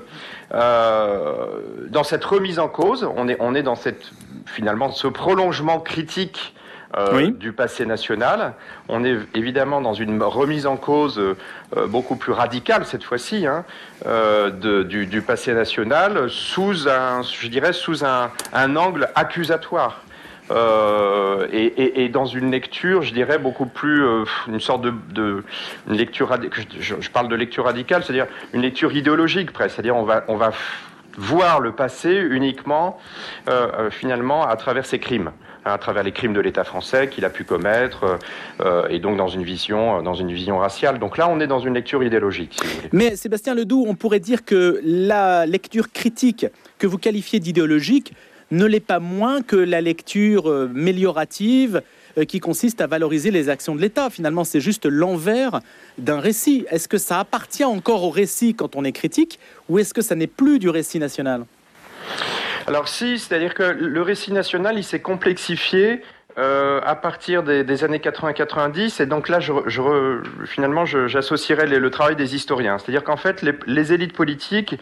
euh, 0.53 1.87
dans 1.89 2.03
cette 2.03 2.25
remise 2.25 2.59
en 2.59 2.69
cause. 2.69 3.09
On 3.17 3.29
est, 3.29 3.37
on 3.41 3.55
est 3.55 3.63
dans 3.63 3.77
cette, 3.77 4.11
finalement, 4.47 4.91
ce 4.91 5.07
prolongement 5.07 5.81
critique 5.81 6.55
euh, 6.97 7.31
du 7.31 7.53
passé 7.53 7.87
national. 7.87 8.55
On 8.89 9.05
est 9.05 9.17
évidemment 9.35 9.81
dans 9.81 9.95
une 9.95 10.23
remise 10.23 10.67
en 10.67 10.77
cause 10.77 11.19
euh, 11.19 11.35
beaucoup 11.87 12.17
plus 12.17 12.33
radicale 12.33 12.87
cette 12.87 13.05
fois-ci 13.05 13.47
hein, 13.47 13.65
euh, 14.07 14.85
du, 14.85 15.07
du, 15.07 15.23
passé 15.23 15.53
national 15.53 16.31
sous 16.31 16.89
un, 16.89 17.23
je 17.23 17.49
dirais, 17.49 17.73
sous 17.73 18.05
un, 18.05 18.31
un 18.53 18.77
angle 18.77 19.09
accusatoire. 19.15 20.03
Euh, 20.51 21.49
et, 21.53 21.65
et, 21.65 22.05
et, 22.05 22.09
dans 22.09 22.27
une 22.27 22.53
lecture, 22.53 23.03
je 23.03 23.13
dirais 23.13 23.39
beaucoup 23.39 23.67
plus 23.67 24.05
euh, 24.05 24.25
une 24.47 24.61
sorte 24.61 24.83
de, 24.83 24.93
de 25.11 25.45
une 25.89 25.97
lecture 25.97 26.31
je, 26.79 26.95
je, 27.01 27.11
parle 27.11 27.27
de 27.29 27.35
lecture 27.35 27.65
radicale, 27.65 28.05
c'est-à-dire 28.05 28.27
une 28.53 28.63
lecture 28.63 28.93
idéologique 28.93 29.53
presque, 29.53 29.75
c'est-à-dire 29.75 29.97
on 29.97 30.05
va 30.05 30.25
on 30.29 30.37
va 30.37 30.53
voir 31.17 31.61
le 31.61 31.73
passé 31.73 32.15
uniquement 32.15 32.99
euh, 33.49 33.69
euh 33.79 33.91
finalement 33.91 34.47
à 34.47 34.57
travers 34.57 34.87
ses 34.87 34.99
crimes 34.99 35.31
hein, 35.65 35.73
à 35.73 35.79
travers 35.79 36.03
les 36.03 36.13
crimes 36.13 36.33
de 36.33 36.41
l'État 36.41 36.65
français 36.65 37.09
qu'il 37.09 37.25
a 37.25 37.31
pu 37.31 37.45
commettre, 37.45 38.19
euh, 38.61 38.87
et 38.89 38.99
donc 38.99 39.17
dans 39.17 39.29
une 39.29 39.43
vision, 39.43 40.03
dans 40.03 40.15
une 40.15 40.33
vision 40.33 40.59
raciale. 40.59 40.99
Donc 40.99 41.19
là, 41.19 41.29
on 41.29 41.41
est 41.41 41.47
dans 41.47 41.59
une 41.59 41.75
lecture 41.75 42.03
idéologique. 42.03 42.59
Mais 42.93 43.17
Sébastien 43.17 43.55
Ledoux, 43.55 43.85
on 43.89 43.95
pourrait 43.95 44.21
dire 44.21 44.45
que 44.45 44.81
la 44.85 45.47
lecture 45.47 45.91
critique 45.91 46.47
que 46.79 46.87
vous 46.87 46.99
qualifiez 46.99 47.41
d'idéologique 47.41 48.13
ne 48.53 48.65
l'est 48.65 48.81
pas 48.81 49.01
moins 49.01 49.43
que 49.43 49.57
la 49.57 49.81
lecture 49.81 50.69
méliorative 50.73 51.83
qui 52.25 52.41
consiste 52.41 52.81
à 52.81 52.87
valoriser 52.87 53.31
les 53.31 53.49
actions 53.49 53.75
de 53.75 53.81
l'État. 53.81 54.09
Finalement, 54.11 54.45
c'est 54.45 54.61
juste 54.61 54.87
l'envers 54.87 55.61
d'un 55.99 56.21
récit. 56.21 56.65
Est-ce 56.71 56.89
que 56.89 56.99
ça 56.99 57.21
appartient 57.21 57.65
encore 57.65 58.05
au 58.05 58.11
récit 58.11 58.55
quand 58.55 58.77
on 58.77 58.85
est 58.85 58.93
critique 58.93 59.39
ou 59.69 59.79
est-ce 59.79 59.93
que 59.93 60.03
ça 60.03 60.15
n'est 60.15 60.27
plus 60.27 60.59
du 60.59 60.69
récit 60.69 60.99
national? 60.99 61.45
Alors 62.67 62.89
si, 62.89 63.19
c'est-à-dire 63.19 63.55
que 63.55 63.63
le 63.63 64.03
récit 64.03 64.33
national, 64.33 64.77
il 64.77 64.85
s'est 64.85 65.01
complexifié 65.01 66.03
euh, 66.39 66.83
à 66.85 66.95
partir 66.95 67.43
des, 67.43 67.65
des 67.65 67.83
années 67.83 67.99
80-90, 67.99 69.03
et 69.03 69.07
donc 69.07 69.31
là, 69.31 69.41
je, 69.41 69.55
je, 69.67 70.21
finalement, 70.45 70.85
j'associerais 70.85 71.67
le 71.67 71.91
travail 71.91 72.15
des 72.15 72.35
historiens. 72.35 72.77
C'est-à-dire 72.77 73.05
qu'en 73.05 73.17
fait, 73.17 73.41
les, 73.41 73.55
les, 73.67 73.95
élites 73.95 74.13
politiques 74.13 74.79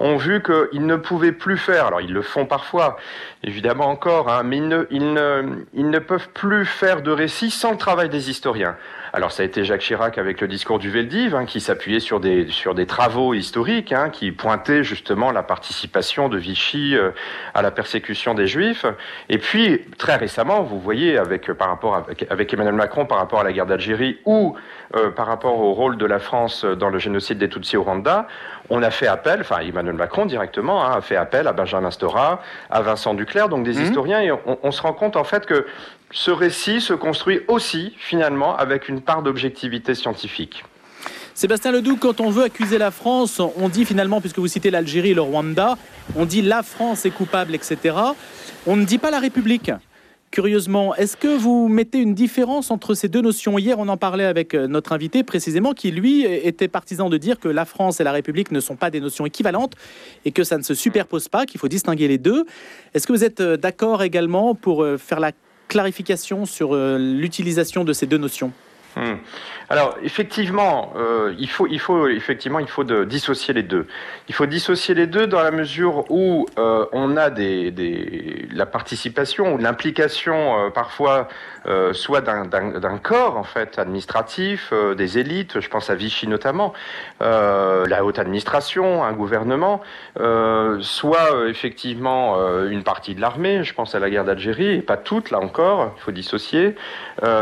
ont 0.00 0.16
vu 0.16 0.42
qu'ils 0.42 0.84
ne 0.84 0.96
pouvaient 0.96 1.30
plus 1.30 1.58
faire, 1.58 1.86
alors 1.86 2.00
ils 2.00 2.12
le 2.12 2.22
font 2.22 2.44
parfois, 2.44 2.96
évidemment 3.44 3.86
encore, 3.86 4.28
hein, 4.28 4.42
mais 4.42 4.56
ils 4.56 4.66
ne, 4.66 4.84
ils, 4.90 5.12
ne, 5.12 5.64
ils 5.74 5.90
ne 5.90 5.98
peuvent 6.00 6.28
plus 6.30 6.64
faire 6.64 7.02
de 7.02 7.12
récits 7.12 7.52
sans 7.52 7.70
le 7.70 7.78
travail 7.78 8.08
des 8.08 8.28
historiens. 8.28 8.76
Alors 9.16 9.32
ça 9.32 9.42
a 9.42 9.46
été 9.46 9.64
Jacques 9.64 9.80
Chirac 9.80 10.18
avec 10.18 10.42
le 10.42 10.46
discours 10.46 10.78
du 10.78 10.90
Veldiv, 10.90 11.34
hein, 11.34 11.46
qui 11.46 11.62
s'appuyait 11.62 12.00
sur 12.00 12.20
des, 12.20 12.50
sur 12.50 12.74
des 12.74 12.84
travaux 12.84 13.32
historiques, 13.32 13.94
hein, 13.94 14.10
qui 14.10 14.30
pointaient 14.30 14.84
justement 14.84 15.30
la 15.30 15.42
participation 15.42 16.28
de 16.28 16.36
Vichy 16.36 16.94
euh, 16.94 17.12
à 17.54 17.62
la 17.62 17.70
persécution 17.70 18.34
des 18.34 18.46
Juifs. 18.46 18.84
Et 19.30 19.38
puis, 19.38 19.80
très 19.96 20.16
récemment, 20.16 20.60
vous 20.60 20.78
voyez, 20.78 21.16
avec, 21.16 21.50
par 21.54 21.68
rapport 21.68 21.96
avec, 21.96 22.26
avec 22.28 22.52
Emmanuel 22.52 22.74
Macron 22.74 23.06
par 23.06 23.16
rapport 23.16 23.40
à 23.40 23.44
la 23.44 23.54
guerre 23.54 23.64
d'Algérie 23.64 24.18
ou 24.26 24.54
euh, 24.94 25.10
par 25.10 25.28
rapport 25.28 25.60
au 25.60 25.72
rôle 25.72 25.96
de 25.96 26.04
la 26.04 26.18
France 26.18 26.66
dans 26.66 26.90
le 26.90 26.98
génocide 26.98 27.38
des 27.38 27.48
Tutsis 27.48 27.78
au 27.78 27.84
Rwanda, 27.84 28.26
on 28.68 28.82
a 28.82 28.90
fait 28.90 29.06
appel, 29.06 29.40
enfin 29.40 29.60
Emmanuel 29.60 29.94
Macron 29.94 30.26
directement 30.26 30.84
hein, 30.84 30.92
a 30.94 31.00
fait 31.00 31.16
appel 31.16 31.46
à 31.46 31.54
Benjamin 31.54 31.90
Stora, 31.90 32.42
à 32.68 32.82
Vincent 32.82 33.14
Duclerc, 33.14 33.48
donc 33.48 33.64
des 33.64 33.78
mmh. 33.78 33.82
historiens, 33.82 34.20
et 34.20 34.30
on, 34.30 34.58
on, 34.62 34.70
se 34.70 34.82
rend 34.82 34.92
compte 34.92 35.16
en 35.16 35.24
fait 35.24 35.46
que 35.46 35.66
ce 36.10 36.30
récit 36.30 36.80
se 36.80 36.92
construit 36.92 37.40
aussi 37.48 37.94
finalement 37.98 38.56
avec 38.56 38.88
une 38.88 39.00
part 39.00 39.22
d'objectivité 39.22 39.94
scientifique. 39.94 40.64
Sébastien 41.34 41.70
Ledoux, 41.70 41.96
quand 41.96 42.20
on 42.20 42.30
veut 42.30 42.44
accuser 42.44 42.78
la 42.78 42.90
France, 42.90 43.40
on 43.56 43.68
dit 43.68 43.84
finalement, 43.84 44.20
puisque 44.20 44.38
vous 44.38 44.48
citez 44.48 44.70
l'Algérie 44.70 45.10
et 45.10 45.14
le 45.14 45.20
Rwanda, 45.20 45.76
on 46.14 46.24
dit 46.24 46.40
la 46.40 46.62
France 46.62 47.04
est 47.04 47.10
coupable, 47.10 47.54
etc. 47.54 47.94
On 48.66 48.76
ne 48.76 48.84
dit 48.84 48.96
pas 48.96 49.10
la 49.10 49.20
République. 49.20 49.70
Curieusement, 50.30 50.94
est-ce 50.94 51.16
que 51.16 51.36
vous 51.36 51.68
mettez 51.68 51.98
une 51.98 52.14
différence 52.14 52.70
entre 52.70 52.94
ces 52.94 53.08
deux 53.08 53.20
notions 53.20 53.58
Hier, 53.58 53.78
on 53.78 53.88
en 53.88 53.96
parlait 53.96 54.24
avec 54.24 54.54
euh, 54.54 54.66
notre 54.66 54.92
invité 54.92 55.22
précisément, 55.22 55.72
qui 55.72 55.90
lui 55.90 56.24
était 56.24 56.68
partisan 56.68 57.08
de 57.08 57.16
dire 57.16 57.38
que 57.38 57.48
la 57.48 57.64
France 57.64 58.00
et 58.00 58.04
la 58.04 58.12
République 58.12 58.50
ne 58.50 58.60
sont 58.60 58.76
pas 58.76 58.90
des 58.90 59.00
notions 59.00 59.24
équivalentes 59.24 59.74
et 60.24 60.32
que 60.32 60.42
ça 60.42 60.58
ne 60.58 60.62
se 60.62 60.74
superpose 60.74 61.28
pas, 61.28 61.46
qu'il 61.46 61.60
faut 61.60 61.68
distinguer 61.68 62.08
les 62.08 62.18
deux. 62.18 62.44
Est-ce 62.92 63.06
que 63.06 63.12
vous 63.12 63.24
êtes 63.24 63.40
euh, 63.40 63.56
d'accord 63.56 64.02
également 64.02 64.54
pour 64.54 64.82
euh, 64.82 64.98
faire 64.98 65.20
la 65.20 65.32
clarification 65.68 66.46
sur 66.46 66.74
l'utilisation 66.74 67.84
de 67.84 67.92
ces 67.92 68.06
deux 68.06 68.18
notions 68.18 68.52
Hmm. 68.96 69.16
Alors 69.68 69.96
effectivement, 70.02 70.92
euh, 70.96 71.34
il 71.38 71.48
faut, 71.48 71.66
effectivement, 72.08 72.60
il 72.60 72.68
faut 72.68 72.84
dissocier 72.84 73.52
les 73.52 73.64
deux. 73.64 73.86
Il 74.28 74.34
faut 74.34 74.46
dissocier 74.46 74.94
les 74.94 75.06
deux 75.06 75.26
dans 75.26 75.42
la 75.42 75.50
mesure 75.50 76.10
où 76.10 76.46
euh, 76.58 76.86
on 76.92 77.16
a 77.16 77.28
la 77.28 78.66
participation 78.66 79.54
ou 79.54 79.58
l'implication 79.58 80.66
euh, 80.66 80.70
parfois 80.70 81.28
soit 81.94 82.20
d'un 82.20 82.98
corps 83.02 83.36
en 83.36 83.42
fait 83.42 83.80
administratif, 83.80 84.72
des 84.96 85.18
élites. 85.18 85.58
Je 85.58 85.68
pense 85.68 85.90
à 85.90 85.96
Vichy 85.96 86.28
notamment, 86.28 86.72
la 87.18 88.04
haute 88.04 88.20
administration, 88.20 89.02
un 89.02 89.12
gouvernement, 89.12 89.80
soit 90.78 91.48
effectivement 91.48 92.36
une 92.66 92.84
partie 92.84 93.16
de 93.16 93.20
l'armée. 93.20 93.64
Je 93.64 93.74
pense 93.74 93.96
à 93.96 93.98
la 93.98 94.08
guerre 94.10 94.24
d'Algérie 94.24 94.80
pas 94.80 94.96
toute 94.96 95.32
là 95.32 95.40
encore. 95.40 95.92
Il 95.96 96.02
faut 96.02 96.12
dissocier. 96.12 96.76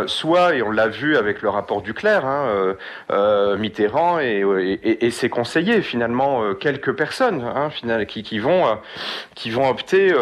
soit 0.07 0.55
et 0.55 0.63
on 0.63 0.71
l'a 0.71 0.89
vu 0.89 1.19
avec 1.19 1.43
le 1.43 1.44
rapport 1.49 1.83
Duclerc, 1.83 2.25
hein, 2.25 2.47
euh, 2.47 2.75
euh, 3.11 3.57
Mitterrand 3.57 4.19
et, 4.21 5.11
ses 5.11 5.29
conseillers, 5.29 5.83
finalement 5.83 6.43
euh, 6.43 6.55
quelques 6.55 6.93
personnes 6.93 7.43
hein, 7.43 7.71
qui, 8.07 8.39
vont, 8.39 8.65
opter 9.69 10.13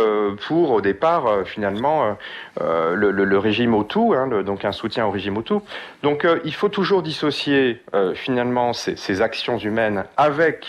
pour 0.47 0.71
au 0.71 0.81
départ 0.81 1.45
finalement 1.45 2.17
le, 2.61 3.39
régime 3.39 3.75
Hutu, 3.75 4.15
hein, 4.15 4.43
donc 4.43 4.65
un 4.65 4.73
soutien 4.73 5.07
au 5.07 5.11
régime 5.11 5.39
Hutu. 5.39 5.55
Donc 6.03 6.27
il 6.45 6.55
faut 6.55 6.69
toujours 6.69 7.03
dissocier 7.03 7.83
finalement 8.15 8.73
ces, 8.73 9.23
actions 9.23 9.59
humaines 9.59 10.05
avec 10.17 10.67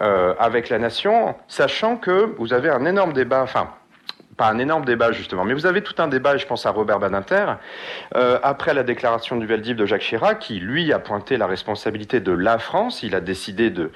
avec 0.00 0.68
la 0.68 0.78
nation, 0.78 1.34
sachant 1.48 1.96
que 1.96 2.34
vous 2.38 2.52
avez 2.52 2.70
un 2.70 2.84
énorme 2.84 3.12
débat, 3.12 3.46
pas 4.38 4.48
un 4.48 4.58
énorme 4.58 4.84
débat 4.84 5.12
justement, 5.12 5.44
mais 5.44 5.52
vous 5.52 5.66
avez 5.66 5.82
tout 5.82 5.96
un 5.98 6.06
débat, 6.06 6.36
et 6.36 6.38
je 6.38 6.46
pense 6.46 6.64
à 6.64 6.70
Robert 6.70 7.00
Badinter, 7.00 7.54
euh, 8.14 8.38
après 8.42 8.72
la 8.72 8.84
déclaration 8.84 9.36
du 9.36 9.46
Veldiv 9.46 9.76
de 9.76 9.84
Jacques 9.84 10.02
Chirac, 10.02 10.38
qui 10.38 10.60
lui 10.60 10.92
a 10.92 11.00
pointé 11.00 11.36
la 11.36 11.48
responsabilité 11.48 12.20
de 12.20 12.32
la 12.32 12.58
France, 12.58 13.02
il 13.02 13.16
a 13.16 13.20
décidé 13.20 13.68
de 13.68 13.90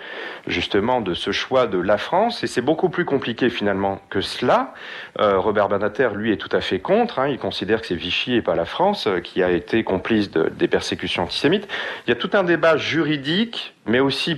justement 0.49 1.00
de 1.00 1.14
ce 1.14 1.30
choix 1.30 1.66
de 1.68 1.78
la 1.78 1.96
France, 1.96 2.42
et 2.42 2.49
c'est 2.49 2.61
beaucoup 2.61 2.90
plus 2.90 3.04
compliqué 3.04 3.50
finalement 3.50 4.02
que 4.11 4.20
cela. 4.20 4.75
Euh, 5.20 5.38
Robert 5.38 5.68
Badinter, 5.68 6.11
lui, 6.14 6.32
est 6.32 6.37
tout 6.37 6.54
à 6.54 6.61
fait 6.61 6.80
contre, 6.80 7.20
hein, 7.20 7.28
il 7.28 7.38
considère 7.38 7.80
que 7.80 7.87
c'est 7.87 7.94
Vichy 7.94 8.34
et 8.34 8.42
pas 8.42 8.56
la 8.56 8.64
France 8.64 9.06
euh, 9.06 9.20
qui 9.20 9.44
a 9.44 9.50
été 9.50 9.84
complice 9.84 10.28
de, 10.32 10.49
des 10.49 10.66
persécutions 10.66 11.22
antisémites. 11.22 11.68
Il 12.06 12.11
y 12.11 12.12
a 12.12 12.16
tout 12.16 12.30
un 12.32 12.42
débat 12.42 12.76
juridique, 12.76 13.75
mais 13.87 14.00
aussi 14.00 14.37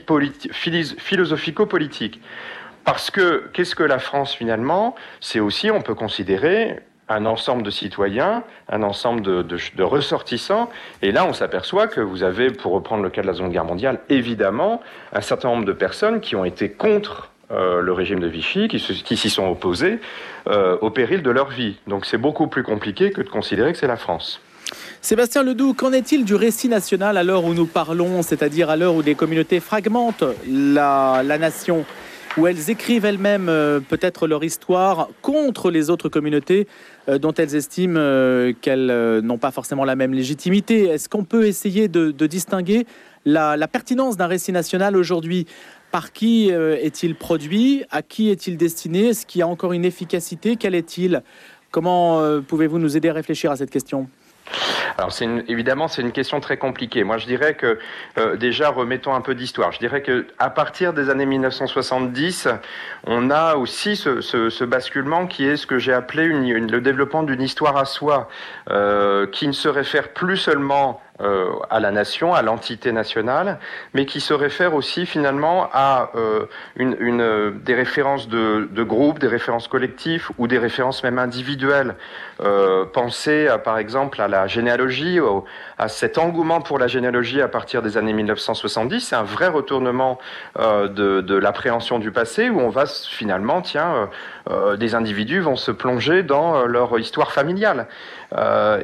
philosophico-politique. 0.52 2.20
Parce 2.84 3.10
que 3.10 3.48
qu'est-ce 3.52 3.74
que 3.74 3.82
la 3.82 3.98
France 3.98 4.34
finalement? 4.34 4.94
C'est 5.20 5.40
aussi, 5.40 5.70
on 5.70 5.80
peut 5.80 5.94
considérer, 5.94 6.80
un 7.08 7.26
ensemble 7.26 7.62
de 7.62 7.70
citoyens, 7.70 8.44
un 8.68 8.82
ensemble 8.82 9.22
de, 9.22 9.82
ressortissants. 9.82 10.70
Et 11.02 11.12
là, 11.12 11.26
on 11.26 11.32
s'aperçoit 11.32 11.86
que 11.86 12.00
vous 12.00 12.22
avez, 12.22 12.50
pour 12.50 12.72
reprendre 12.72 13.02
le 13.02 13.10
cas 13.10 13.22
de 13.22 13.26
la 13.26 13.34
Seconde 13.34 13.52
Guerre 13.52 13.64
mondiale, 13.64 14.00
évidemment, 14.08 14.80
un 15.12 15.20
certain 15.20 15.48
nombre 15.48 15.64
de 15.64 15.72
personnes 15.72 16.20
qui 16.20 16.36
ont 16.36 16.44
été 16.44 16.70
contre 16.70 17.30
euh, 17.50 17.82
le 17.82 17.92
régime 17.92 18.20
de 18.20 18.26
Vichy, 18.26 18.68
qui, 18.68 19.16
s'y 19.16 19.30
sont 19.30 19.46
opposées 19.46 19.98
euh, 20.46 20.78
au 20.80 20.90
péril 20.90 21.22
de 21.22 21.30
leur 21.30 21.50
vie. 21.50 21.76
Donc 21.86 22.06
c'est 22.06 22.18
beaucoup 22.18 22.46
plus 22.46 22.62
compliqué 22.62 23.10
que 23.10 23.20
de 23.20 23.28
considérer 23.28 23.72
que 23.72 23.78
c'est 23.78 23.86
la 23.86 23.98
France. 23.98 24.40
Sébastien 25.02 25.42
Ledoux, 25.42 25.74
qu'en 25.74 25.92
est-il 25.92 26.24
du 26.24 26.34
récit 26.34 26.70
national 26.70 27.18
à 27.18 27.22
l'heure 27.22 27.44
où 27.44 27.52
nous 27.52 27.66
parlons, 27.66 28.22
c'est-à-dire 28.22 28.70
à 28.70 28.76
l'heure 28.76 28.94
où 28.94 29.02
des 29.02 29.14
communautés 29.14 29.60
fragmentent 29.60 30.24
la 30.48 31.22
nation? 31.38 31.84
Où 32.36 32.46
elles 32.46 32.70
écrivent 32.70 33.04
elles-mêmes 33.04 33.48
euh, 33.48 33.80
peut-être 33.80 34.26
leur 34.26 34.42
histoire 34.44 35.08
contre 35.22 35.70
les 35.70 35.90
autres 35.90 36.08
communautés 36.08 36.66
euh, 37.08 37.18
dont 37.18 37.32
elles 37.32 37.54
estiment 37.54 37.98
euh, 37.98 38.52
qu'elles 38.60 39.20
n'ont 39.20 39.38
pas 39.38 39.50
forcément 39.50 39.84
la 39.84 39.96
même 39.96 40.12
légitimité. 40.12 40.84
Est-ce 40.84 41.08
qu'on 41.08 41.24
peut 41.24 41.46
essayer 41.46 41.88
de, 41.88 42.10
distinguer 42.26 42.86
la, 43.24 43.68
pertinence 43.68 44.16
d'un 44.16 44.26
récit 44.26 44.52
national 44.52 44.96
aujourd'hui? 44.96 45.46
Par 45.90 46.12
qui 46.12 46.48
est-il 46.48 47.14
produit? 47.14 47.84
À 47.90 48.02
qui 48.02 48.30
est-il 48.30 48.56
destiné? 48.56 49.10
Est-ce 49.10 49.26
qu'il 49.26 49.38
y 49.38 49.42
a 49.42 49.46
encore 49.46 49.72
une 49.72 49.84
efficacité? 49.84 50.56
Quel 50.56 50.74
est-il? 50.74 51.22
Comment 51.70 52.40
pouvez-vous 52.48 52.80
nous 52.80 52.96
aider 52.96 53.08
à 53.10 53.12
réfléchir 53.12 53.52
à 53.52 53.56
cette 53.56 53.70
question? 53.70 54.08
Alors 54.98 55.12
c'est 55.12 55.26
évidemment 55.48 55.88
c'est 55.88 56.02
une 56.02 56.12
question 56.12 56.40
très 56.40 56.56
compliquée. 56.56 57.04
Moi 57.04 57.18
je 57.18 57.26
dirais 57.26 57.54
que 57.54 57.78
euh, 58.18 58.36
déjà 58.36 58.68
remettons 58.68 59.14
un 59.14 59.20
peu 59.20 59.34
d'histoire. 59.34 59.72
Je 59.72 59.78
dirais 59.78 60.02
que 60.02 60.26
à 60.38 60.50
partir 60.50 60.92
des 60.92 61.10
années 61.10 61.26
1970, 61.26 62.48
on 63.06 63.30
a 63.30 63.56
aussi 63.56 63.96
ce, 63.96 64.64
basculement 64.64 65.26
qui 65.26 65.46
est 65.46 65.56
ce 65.56 65.66
que 65.66 65.78
j'ai 65.78 65.92
appelé 65.92 66.28
le 66.28 66.80
développement 66.80 67.22
d'une 67.22 67.42
histoire 67.42 67.76
à 67.76 67.84
soi, 67.84 68.28
euh, 68.70 69.26
qui 69.26 69.46
ne 69.48 69.52
se 69.52 69.68
réfère 69.68 70.08
plus 70.08 70.36
seulement 70.36 71.00
euh, 71.20 71.52
à 71.70 71.78
la 71.78 71.92
nation, 71.92 72.34
à 72.34 72.42
l'entité 72.42 72.90
nationale, 72.90 73.60
mais 73.92 74.04
qui 74.04 74.20
se 74.20 74.34
réfère 74.34 74.74
aussi 74.74 75.06
finalement 75.06 75.68
à 75.72 76.10
euh, 76.16 76.46
une, 76.74 76.96
une, 76.98 77.20
euh, 77.20 77.50
des 77.52 77.74
références 77.74 78.28
de, 78.28 78.68
de 78.70 78.82
groupes, 78.82 79.20
des 79.20 79.28
références 79.28 79.68
collectifs 79.68 80.32
ou 80.38 80.48
des 80.48 80.58
références 80.58 81.04
même 81.04 81.20
individuelles. 81.20 81.94
Euh, 82.40 82.84
pensez 82.84 83.46
à, 83.46 83.58
par 83.58 83.78
exemple 83.78 84.20
à 84.20 84.26
la 84.26 84.48
généalogie, 84.48 85.20
à 85.78 85.86
cet 85.86 86.18
engouement 86.18 86.60
pour 86.60 86.80
la 86.80 86.88
généalogie 86.88 87.40
à 87.40 87.48
partir 87.48 87.80
des 87.80 87.96
années 87.96 88.12
1970. 88.12 89.00
C'est 89.00 89.14
un 89.14 89.22
vrai 89.22 89.46
retournement 89.46 90.18
euh, 90.58 90.88
de, 90.88 91.20
de 91.20 91.36
l'appréhension 91.36 92.00
du 92.00 92.10
passé 92.10 92.50
où 92.50 92.58
on 92.58 92.70
va 92.70 92.86
finalement, 92.86 93.62
tiens, 93.62 94.10
des 94.78 94.94
individus 94.94 95.40
vont 95.40 95.56
se 95.56 95.70
plonger 95.70 96.22
dans 96.22 96.66
leur 96.66 96.98
histoire 96.98 97.32
familiale. 97.32 97.86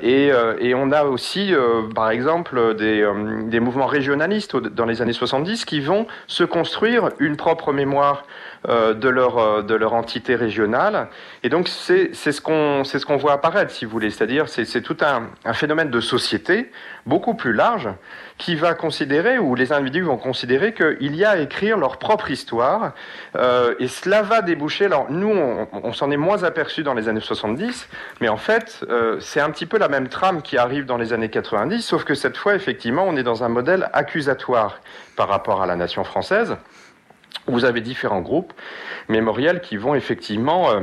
Et, 0.02 0.30
et, 0.60 0.74
on 0.74 0.92
a 0.92 1.04
aussi, 1.04 1.52
par 1.94 2.10
exemple, 2.10 2.74
des, 2.74 3.02
euh, 3.02 3.60
mouvements 3.60 3.86
régionalistes 3.86 4.56
dans 4.56 4.86
les 4.86 5.02
années 5.02 5.12
70 5.12 5.64
qui 5.64 5.80
vont 5.80 6.06
se 6.26 6.44
construire 6.44 7.10
une 7.18 7.36
propre 7.36 7.72
mémoire 7.72 8.24
euh, 8.68 8.92
de, 8.94 9.08
leur, 9.08 9.38
euh, 9.38 9.86
entité 9.86 10.34
régionale. 10.34 11.08
Et 11.42 11.48
donc 11.48 11.68
c'est 11.68 12.14
ce 12.14 12.40
qu'on 12.40 13.16
voit 13.16 13.32
apparaître, 13.32 13.70
si 13.70 13.84
vous 13.84 13.90
voulez. 13.90 14.10
C'est-à-dire 14.10 14.48
c'est 14.48 14.82
tout 14.82 14.96
un, 15.00 15.52
phénomène 15.54 15.90
de 15.90 16.00
société 16.00 16.70
beaucoup 17.06 17.34
plus 17.34 17.52
large 17.52 17.88
qui 18.40 18.54
va 18.54 18.72
considérer, 18.72 19.38
ou 19.38 19.54
les 19.54 19.70
individus 19.70 20.00
vont 20.00 20.16
considérer 20.16 20.72
qu'il 20.72 21.14
y 21.14 21.24
a 21.26 21.30
à 21.32 21.36
écrire 21.36 21.76
leur 21.76 21.98
propre 21.98 22.30
histoire. 22.30 22.94
Euh, 23.36 23.74
et 23.78 23.86
cela 23.86 24.22
va 24.22 24.40
déboucher. 24.40 24.86
Alors 24.86 25.10
nous, 25.10 25.28
on, 25.28 25.92
s'en 25.92 26.10
est 26.10 26.16
moins 26.16 26.42
aperçu 26.42 26.82
dans 26.82 26.94
les 26.94 27.08
années 27.08 27.20
70, 27.20 27.86
mais 28.22 28.30
en 28.30 28.38
fait, 28.38 28.82
euh, 28.88 29.20
c'est 29.20 29.40
un 29.40 29.50
petit 29.50 29.66
peu 29.66 29.76
la 29.76 29.88
même 29.88 30.08
trame 30.08 30.40
qui 30.40 30.56
arrive 30.56 30.86
dans 30.86 30.96
les 30.96 31.12
années 31.12 31.28
90, 31.28 31.82
sauf 31.82 32.04
que 32.04 32.14
cette 32.14 32.38
fois, 32.38 32.54
effectivement, 32.54 33.04
on 33.06 33.14
est 33.14 33.22
dans 33.22 33.44
un 33.44 33.50
modèle 33.50 33.90
accusatoire 33.92 34.80
par 35.16 35.28
rapport 35.28 35.60
à 35.60 35.66
la 35.66 35.76
nation 35.76 36.02
française. 36.02 36.56
Vous 37.46 37.66
avez 37.66 37.82
différents 37.82 38.22
groupes 38.22 38.54
mémoriels 39.08 39.60
qui 39.60 39.76
vont 39.76 39.94
effectivement 39.94 40.70
euh, 40.70 40.80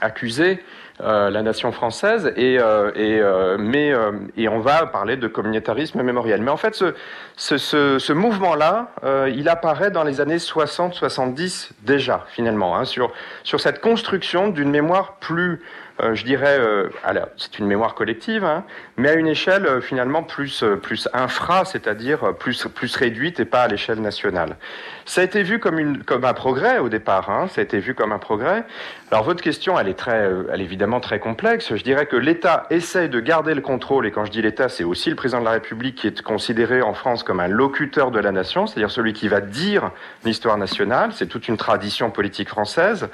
accuser 0.00 0.60
la 1.00 1.42
nation 1.42 1.72
française 1.72 2.32
et, 2.36 2.58
euh, 2.58 2.90
et 2.94 3.20
mais 3.58 3.92
et 4.36 4.48
on 4.48 4.60
va 4.60 4.86
parler 4.86 5.16
de 5.16 5.28
communautarisme 5.28 6.02
mémoriel. 6.02 6.42
Mais 6.42 6.50
en 6.50 6.56
fait, 6.56 6.74
ce, 6.74 6.94
ce, 7.36 7.58
ce, 7.58 7.98
ce 7.98 8.12
mouvement-là, 8.12 8.92
il 9.28 9.48
apparaît 9.48 9.90
dans 9.90 10.04
les 10.04 10.20
années 10.20 10.38
60-70 10.38 11.70
déjà 11.82 12.24
finalement 12.28 12.76
hein, 12.76 12.84
sur 12.84 13.12
sur 13.44 13.60
cette 13.60 13.80
construction 13.80 14.48
d'une 14.48 14.70
mémoire 14.70 15.16
plus 15.20 15.52
euh, 15.54 15.85
je 15.98 16.24
dirais, 16.24 16.58
euh, 16.58 16.88
c'est 17.36 17.58
une 17.58 17.66
mémoire 17.66 17.94
collective, 17.94 18.44
hein, 18.44 18.64
mais 18.96 19.08
à 19.08 19.14
une 19.14 19.26
échelle 19.26 19.66
euh, 19.66 19.80
finalement 19.80 20.22
plus, 20.22 20.62
plus 20.82 21.08
infra, 21.14 21.64
c'est-à-dire 21.64 22.34
plus, 22.34 22.66
plus 22.66 22.94
réduite 22.96 23.40
et 23.40 23.44
pas 23.44 23.62
à 23.62 23.68
l'échelle 23.68 24.00
nationale. 24.00 24.56
Ça 25.06 25.22
a 25.22 25.24
été 25.24 25.42
vu 25.42 25.58
comme, 25.58 25.78
une, 25.78 26.02
comme 26.02 26.24
un 26.24 26.34
progrès 26.34 26.78
au 26.78 26.88
départ, 26.88 27.30
hein, 27.30 27.48
ça 27.48 27.60
a 27.60 27.64
été 27.64 27.78
vu 27.78 27.94
comme 27.94 28.12
un 28.12 28.18
progrès. 28.18 28.64
Alors 29.10 29.24
votre 29.24 29.42
question, 29.42 29.78
elle 29.78 29.88
est, 29.88 29.94
très, 29.94 30.30
elle 30.52 30.60
est 30.60 30.64
évidemment 30.64 31.00
très 31.00 31.18
complexe. 31.18 31.74
Je 31.74 31.82
dirais 31.82 32.06
que 32.06 32.16
l'État 32.16 32.66
essaye 32.70 33.08
de 33.08 33.20
garder 33.20 33.54
le 33.54 33.62
contrôle, 33.62 34.06
et 34.06 34.10
quand 34.10 34.24
je 34.24 34.32
dis 34.32 34.42
l'État, 34.42 34.68
c'est 34.68 34.84
aussi 34.84 35.08
le 35.08 35.16
président 35.16 35.40
de 35.40 35.46
la 35.46 35.52
République 35.52 35.94
qui 35.94 36.08
est 36.08 36.22
considéré 36.22 36.82
en 36.82 36.92
France 36.92 37.22
comme 37.22 37.40
un 37.40 37.48
locuteur 37.48 38.10
de 38.10 38.18
la 38.18 38.32
nation, 38.32 38.66
c'est-à-dire 38.66 38.90
celui 38.90 39.12
qui 39.12 39.28
va 39.28 39.40
dire 39.40 39.92
l'histoire 40.24 40.58
nationale, 40.58 41.10
c'est 41.14 41.26
toute 41.26 41.48
une 41.48 41.56
tradition 41.56 42.10
politique 42.10 42.48
française. 42.48 43.08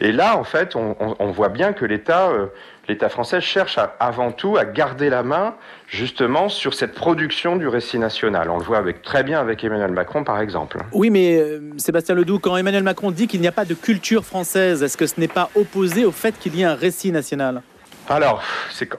Et 0.00 0.12
là, 0.12 0.36
en 0.36 0.44
fait, 0.44 0.76
on 0.76 1.30
voit 1.32 1.48
bien 1.48 1.72
que 1.72 1.84
l'État 1.84 2.11
l'État 2.12 2.52
l'État 2.88 3.08
français 3.08 3.40
cherche 3.40 3.78
avant 4.00 4.32
tout 4.32 4.56
à 4.56 4.64
garder 4.64 5.08
la 5.08 5.22
main 5.22 5.54
justement 5.86 6.48
sur 6.48 6.74
cette 6.74 6.94
production 6.94 7.56
du 7.56 7.68
récit 7.68 7.98
national. 7.98 8.50
On 8.50 8.58
le 8.58 8.64
voit 8.64 8.78
avec, 8.78 9.02
très 9.02 9.22
bien 9.22 9.40
avec 9.40 9.62
Emmanuel 9.64 9.92
Macron 9.92 10.24
par 10.24 10.40
exemple. 10.40 10.78
Oui, 10.92 11.10
mais 11.10 11.38
euh, 11.38 11.60
Sébastien 11.78 12.14
Ledoux, 12.14 12.38
quand 12.38 12.56
Emmanuel 12.56 12.82
Macron 12.82 13.10
dit 13.10 13.28
qu'il 13.28 13.40
n'y 13.40 13.48
a 13.48 13.52
pas 13.52 13.64
de 13.64 13.74
culture 13.74 14.24
française, 14.24 14.82
est-ce 14.82 14.96
que 14.96 15.06
ce 15.06 15.18
n'est 15.18 15.28
pas 15.28 15.48
opposé 15.54 16.04
au 16.04 16.12
fait 16.12 16.38
qu'il 16.38 16.56
y 16.56 16.62
ait 16.62 16.66
un 16.66 16.74
récit 16.74 17.12
national? 17.12 17.62
Alors, 18.08 18.42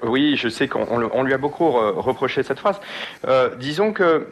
oui, 0.03 0.37
je 0.37 0.47
sais 0.47 0.67
qu'on 0.67 1.23
lui 1.23 1.33
a 1.33 1.37
beaucoup 1.37 1.71
reproché 1.71 2.41
cette 2.43 2.59
phrase. 2.59 2.79
Euh, 3.27 3.49
disons 3.57 3.91
que 3.91 4.27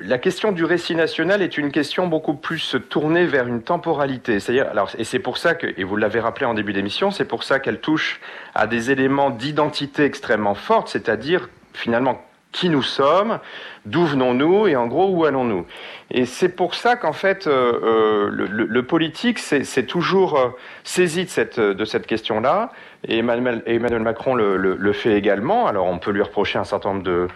la 0.00 0.18
question 0.18 0.52
du 0.52 0.64
récit 0.64 0.94
national 0.94 1.42
est 1.42 1.56
une 1.58 1.70
question 1.70 2.06
beaucoup 2.08 2.34
plus 2.34 2.76
tournée 2.90 3.24
vers 3.24 3.46
une 3.46 3.62
temporalité. 3.62 4.40
C'est-à-dire, 4.40 4.72
et 4.98 5.04
c'est 5.04 5.20
pour 5.20 5.38
ça 5.38 5.54
que, 5.54 5.68
et 5.76 5.84
vous 5.84 5.96
l'avez 5.96 6.20
rappelé 6.20 6.44
en 6.44 6.54
début 6.54 6.72
d'émission, 6.72 7.10
c'est 7.10 7.24
pour 7.24 7.44
ça 7.44 7.60
qu'elle 7.60 7.80
touche 7.80 8.20
à 8.54 8.66
des 8.66 8.90
éléments 8.90 9.30
d'identité 9.30 10.04
extrêmement 10.04 10.54
fortes, 10.54 10.88
c'est-à-dire 10.88 11.48
finalement 11.72 12.20
qui 12.52 12.68
nous 12.68 12.82
sommes, 12.82 13.38
d'où 13.86 14.04
venons-nous 14.04 14.66
et 14.66 14.76
en 14.76 14.86
gros 14.86 15.08
où 15.08 15.24
allons-nous. 15.24 15.66
Et 16.10 16.26
c'est 16.26 16.50
pour 16.50 16.74
ça 16.74 16.96
qu'en 16.96 17.14
fait 17.14 17.46
euh, 17.46 17.80
euh, 17.82 18.28
le, 18.30 18.82
politique 18.82 19.38
c'est 19.38 19.86
toujours 19.86 20.38
euh, 20.38 20.48
saisi 20.84 21.24
de 21.24 21.30
cette, 21.30 21.58
de 21.58 21.84
cette 21.84 22.06
question-là. 22.06 22.70
Et 23.08 23.18
Emmanuel, 23.18 23.62
Emmanuel 23.66 24.02
Macron 24.02 24.34
le, 24.34 24.56
le, 24.56 24.92
fait 24.92 25.14
également. 25.14 25.66
Alors 25.66 25.86
on 25.86 25.98
peut 25.98 26.12
lui 26.12 26.22
reprocher 26.22 26.58
un 26.58 26.64
certain 26.64 26.90
nombre 26.90 27.02
de, 27.02 27.26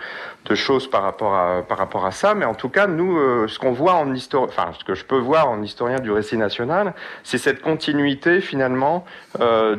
de, 0.44 0.54
choses 0.54 0.88
par 0.88 1.02
rapport, 1.02 1.34
à, 1.34 1.62
par 1.62 1.78
rapport 1.78 2.06
à 2.06 2.12
ça, 2.12 2.34
mais 2.34 2.44
en 2.44 2.54
tout 2.54 2.68
cas 2.68 2.86
nous, 2.86 3.48
ce 3.48 3.58
qu'on 3.58 3.72
voit 3.72 3.94
en 3.94 4.14
histoire, 4.14 4.44
enfin 4.44 4.70
ce 4.78 4.84
que 4.84 4.94
je 4.94 5.04
peux 5.04 5.18
voir 5.18 5.48
en 5.48 5.62
historien 5.62 5.98
du 5.98 6.12
récit 6.12 6.36
national, 6.36 6.94
c'est 7.24 7.38
cette 7.38 7.62
continuité 7.62 8.40
finalement 8.40 9.04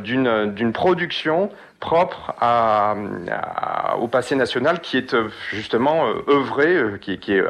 d'une 0.04 0.74
production 0.74 1.52
propre 1.80 2.34
au 4.00 4.08
passé 4.08 4.36
national 4.36 4.82
qui 4.82 4.98
est 4.98 5.14
euh, 5.14 5.30
justement 5.52 6.08
euh, 6.08 6.24
œuvré, 6.30 6.76
euh, 6.76 6.98
qui, 6.98 7.18
qui 7.20 7.34
est 7.34 7.44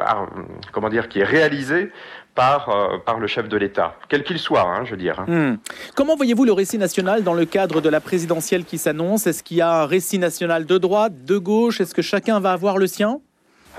comment 0.72 0.88
dire, 0.88 1.08
qui 1.08 1.20
est 1.20 1.24
réalisé 1.24 1.90
par, 2.34 3.02
par 3.04 3.18
le 3.18 3.26
chef 3.26 3.48
de 3.48 3.56
l'État, 3.56 3.96
quel 4.08 4.22
qu'il 4.22 4.38
soit, 4.38 4.62
hein, 4.62 4.84
je 4.84 4.92
veux 4.92 4.96
dire. 4.96 5.18
Hein. 5.18 5.24
Hmm. 5.26 5.56
Comment 5.96 6.14
voyez-vous 6.14 6.44
le 6.44 6.52
récit 6.52 6.78
national 6.78 7.24
dans 7.24 7.34
le 7.34 7.44
cadre 7.44 7.80
de 7.80 7.88
la 7.88 8.00
présidentielle 8.00 8.64
qui 8.64 8.78
s'annonce? 8.78 9.26
Est-ce 9.26 9.42
qu'il 9.42 9.56
y 9.56 9.60
a 9.60 9.82
un 9.82 9.86
récit 9.86 10.20
national 10.20 10.64
de 10.64 10.78
droite, 10.78 11.24
de 11.24 11.36
gauche? 11.36 11.80
Est-ce 11.80 11.94
que 11.94 12.02
chacun 12.02 12.38
va 12.38 12.52
avoir 12.52 12.78
le 12.78 12.86
sien? 12.86 13.20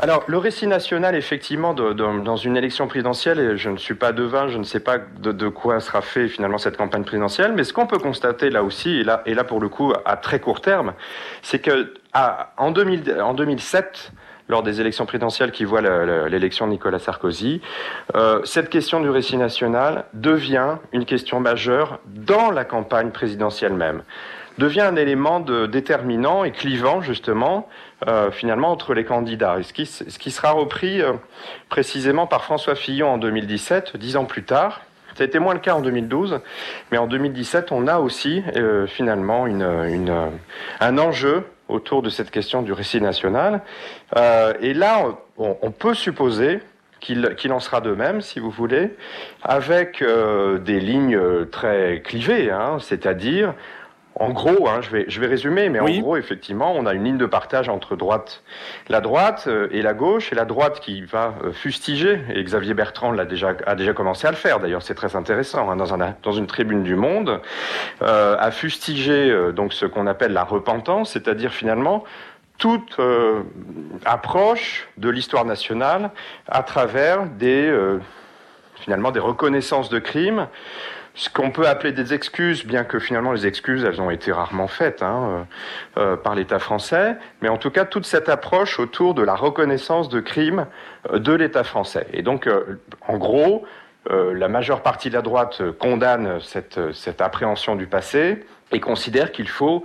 Alors, 0.02 0.24
le 0.28 0.38
récit 0.38 0.66
national, 0.66 1.14
effectivement, 1.14 1.74
dans 1.74 2.36
une 2.38 2.56
élection 2.56 2.88
présidentielle, 2.88 3.38
et 3.38 3.58
je 3.58 3.70
ne 3.70 3.76
suis 3.76 3.96
pas 3.96 4.14
devin, 4.14 4.48
je 4.48 4.58
ne 4.58 4.64
sais 4.64 4.80
pas 4.80 4.98
de, 4.98 5.50
quoi 5.50 5.82
sera 5.82 6.02
fait 6.02 6.30
finalement 6.30 6.58
cette 6.58 6.78
campagne 6.78 7.04
présidentielle, 7.04 7.52
mais 7.54 7.66
ce 7.66 7.74
qu'on 7.74 7.86
peut 7.86 7.98
constater 7.98 8.50
là 8.50 8.64
aussi, 8.64 9.04
et 9.26 9.34
là, 9.34 9.44
pour 9.44 9.60
le 9.60 9.68
coup 9.68 9.94
à 10.06 10.16
très 10.16 10.40
court 10.40 10.62
terme, 10.62 10.94
c'est 11.42 11.60
que 11.60 11.94
en, 12.58 12.72
2007, 12.72 14.12
lors 14.48 14.64
des 14.64 14.80
élections 14.80 15.06
présidentielles 15.06 15.52
qui 15.52 15.66
voient 15.66 15.82
l'élection 16.30 16.66
de 16.66 16.72
Nicolas 16.72 17.00
Sarkozy, 17.00 17.62
euh, 18.16 18.40
cette 18.46 18.70
question 18.70 19.02
du 19.02 19.10
récit 19.10 19.36
national 19.36 20.06
devient 20.14 20.78
une 20.94 21.04
question 21.04 21.42
majeure 21.42 22.00
dans 22.06 22.52
la 22.52 22.64
campagne 22.64 23.12
présidentielle 23.12 23.74
même. 23.74 24.04
Devient 24.58 24.82
un 24.82 24.96
élément 24.96 25.42
déterminant 25.42 26.46
et 26.46 26.52
clivant 26.52 27.02
justement 27.02 27.68
euh, 28.08 28.32
finalement 28.32 28.72
entre 28.72 28.94
les 28.94 29.04
candidats. 29.04 29.58
Ce 29.62 29.74
qui, 29.74 30.32
sera 30.32 30.52
repris 30.52 31.02
euh, 31.02 31.14
précisément 31.68 32.28
par 32.28 32.46
François 32.46 32.76
Fillon 32.76 33.10
en 33.10 33.18
2017, 33.18 33.98
dix 33.98 34.16
ans 34.16 34.24
plus 34.24 34.44
tard. 34.44 34.82
Ça 35.16 35.24
a 35.24 35.28
été 35.28 35.38
moins 35.38 35.54
le 35.54 35.60
cas 35.60 35.74
en 35.74 35.82
2012, 35.82 36.40
mais 36.92 36.98
en 36.98 37.08
2017, 37.08 37.74
on 37.74 37.88
a 37.88 38.00
aussi 38.00 38.42
euh, 38.56 38.88
finalement 38.88 39.48
un 40.80 40.98
enjeu 40.98 41.44
autour 41.68 42.02
de 42.02 42.10
cette 42.10 42.32
question 42.32 42.62
du 42.62 42.72
récit 42.72 43.02
national. 43.02 43.62
et 44.16 44.74
là, 44.74 45.04
on, 45.38 45.72
peut 45.72 45.94
supposer 45.94 46.62
qu'il 47.02 47.52
en 47.52 47.60
sera 47.60 47.82
de 47.82 47.94
même, 47.94 48.22
si 48.22 48.40
vous 48.40 48.50
voulez, 48.50 48.96
avec 49.44 50.02
des 50.02 50.80
lignes 50.80 51.46
très 51.52 52.02
clivées, 52.04 52.50
hein, 52.50 52.78
c'est-à-dire 52.80 53.54
en 54.16 54.32
gros, 54.32 54.68
hein, 54.68 54.82
je, 54.82 54.90
vais, 54.90 55.06
je 55.08 55.22
vais 55.22 55.28
résumer, 55.28 55.70
mais 55.70 55.80
en 55.80 55.90
gros, 56.02 56.18
effectivement, 56.18 56.74
on 56.76 56.86
a 56.86 56.94
une 56.94 57.04
ligne 57.04 57.18
de 57.18 57.26
partage 57.26 57.70
entre 57.70 57.96
droite, 57.96 58.44
la 58.90 59.02
droite 59.02 59.46
euh, 59.48 59.70
et 59.72 59.82
la 59.82 59.94
gauche, 59.94 60.32
et 60.32 60.36
la 60.36 60.46
droite 60.46 60.80
qui 60.82 61.04
va 61.04 61.36
euh, 61.44 61.54
fustiger, 61.54 62.20
et 62.34 62.44
Xavier 62.44 62.74
Bertrand 62.74 63.12
l'a 63.12 63.26
déjà, 63.26 63.54
a 63.66 63.76
déjà 63.76 63.94
commencé 63.94 64.28
à 64.28 64.32
le 64.32 64.36
faire, 64.36 64.60
d'ailleurs 64.60 64.82
c'est 64.82 64.96
très 64.96 65.16
intéressant, 65.16 65.70
hein, 65.70 65.78
dans, 65.78 65.94
un, 65.94 66.16
dans 66.22 66.32
une 66.34 66.48
tribune 66.48 66.84
du 66.84 66.96
Monde, 66.96 67.40
euh, 68.02 68.36
a 68.38 68.52
fustigé 68.52 69.30
euh, 69.30 69.52
donc 69.54 69.74
ce 69.74 69.86
qu'on 69.86 70.08
appelle 70.08 70.34
la 70.34 70.44
repentance, 70.44 71.12
c'est-à-dire 71.12 71.54
finalement 71.54 72.04
toute 72.58 72.98
approche 74.04 74.90
de 74.98 75.08
l'histoire 75.10 75.46
nationale 75.46 76.12
à 76.46 76.62
travers 76.62 77.26
des 77.26 77.74
finalement 78.76 79.12
des 79.12 79.22
reconnaissances 79.22 79.90
de 79.90 80.00
crimes 80.00 80.50
ce 81.20 81.30
qu'on 81.30 81.52
peut 81.52 81.68
appeler 81.68 81.92
des 81.92 82.14
excuses, 82.14 82.66
bien 82.66 82.86
que 82.86 82.98
finalement 82.98 83.34
les 83.34 83.46
excuses, 83.46 83.84
elles 83.84 84.00
ont 84.00 84.10
été 84.10 84.32
rarement 84.32 84.68
faites 84.68 85.04
hein, 85.04 85.46
euh, 85.98 86.14
euh, 86.14 86.16
par 86.16 86.34
l'État 86.34 86.60
français, 86.60 87.18
mais 87.42 87.50
en 87.50 87.58
tout 87.58 87.72
cas 87.72 87.84
toute 87.84 88.06
cette 88.06 88.30
approche 88.30 88.80
autour 88.80 89.14
de 89.14 89.22
la 89.22 89.36
reconnaissance 89.36 90.08
de 90.08 90.22
crimes 90.22 90.66
euh, 91.12 91.20
de 91.20 91.34
l'État 91.34 91.66
français. 91.66 92.08
Et 92.14 92.22
donc, 92.22 92.50
en 93.08 93.18
gros, 93.18 93.66
la 94.10 94.48
majeure 94.48 94.82
partie 94.82 95.10
de 95.10 95.16
la 95.16 95.22
droite 95.22 95.62
condamne 95.78 96.40
cette, 96.42 96.94
cette 96.94 97.22
appréhension 97.22 97.76
du 97.76 97.86
passé 97.86 98.46
et 98.72 98.80
considère 98.80 99.32
qu'il 99.32 99.48
faut 99.48 99.84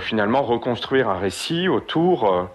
finalement 0.00 0.42
reconstruire 0.42 1.10
un 1.10 1.18
récit 1.18 1.68
autour 1.68 2.48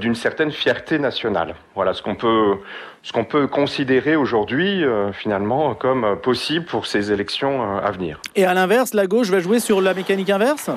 d'une 0.00 0.14
certaine 0.14 0.50
fierté 0.50 0.98
nationale. 0.98 1.54
Voilà 1.74 1.94
ce 1.94 2.02
qu'on 2.02 2.16
peut 2.16 2.58
ce 3.02 3.12
qu'on 3.12 3.24
peut 3.24 3.46
considérer 3.46 4.16
aujourd'hui 4.16 4.84
euh, 4.84 5.12
finalement 5.12 5.74
comme 5.74 6.18
possible 6.20 6.66
pour 6.66 6.86
ces 6.86 7.12
élections 7.12 7.62
euh, 7.62 7.80
à 7.80 7.90
venir. 7.90 8.20
Et 8.34 8.44
à 8.44 8.54
l'inverse, 8.54 8.92
la 8.92 9.06
gauche 9.06 9.30
va 9.30 9.40
jouer 9.40 9.60
sur 9.60 9.80
la 9.80 9.94
mécanique 9.94 10.30
inverse? 10.30 10.70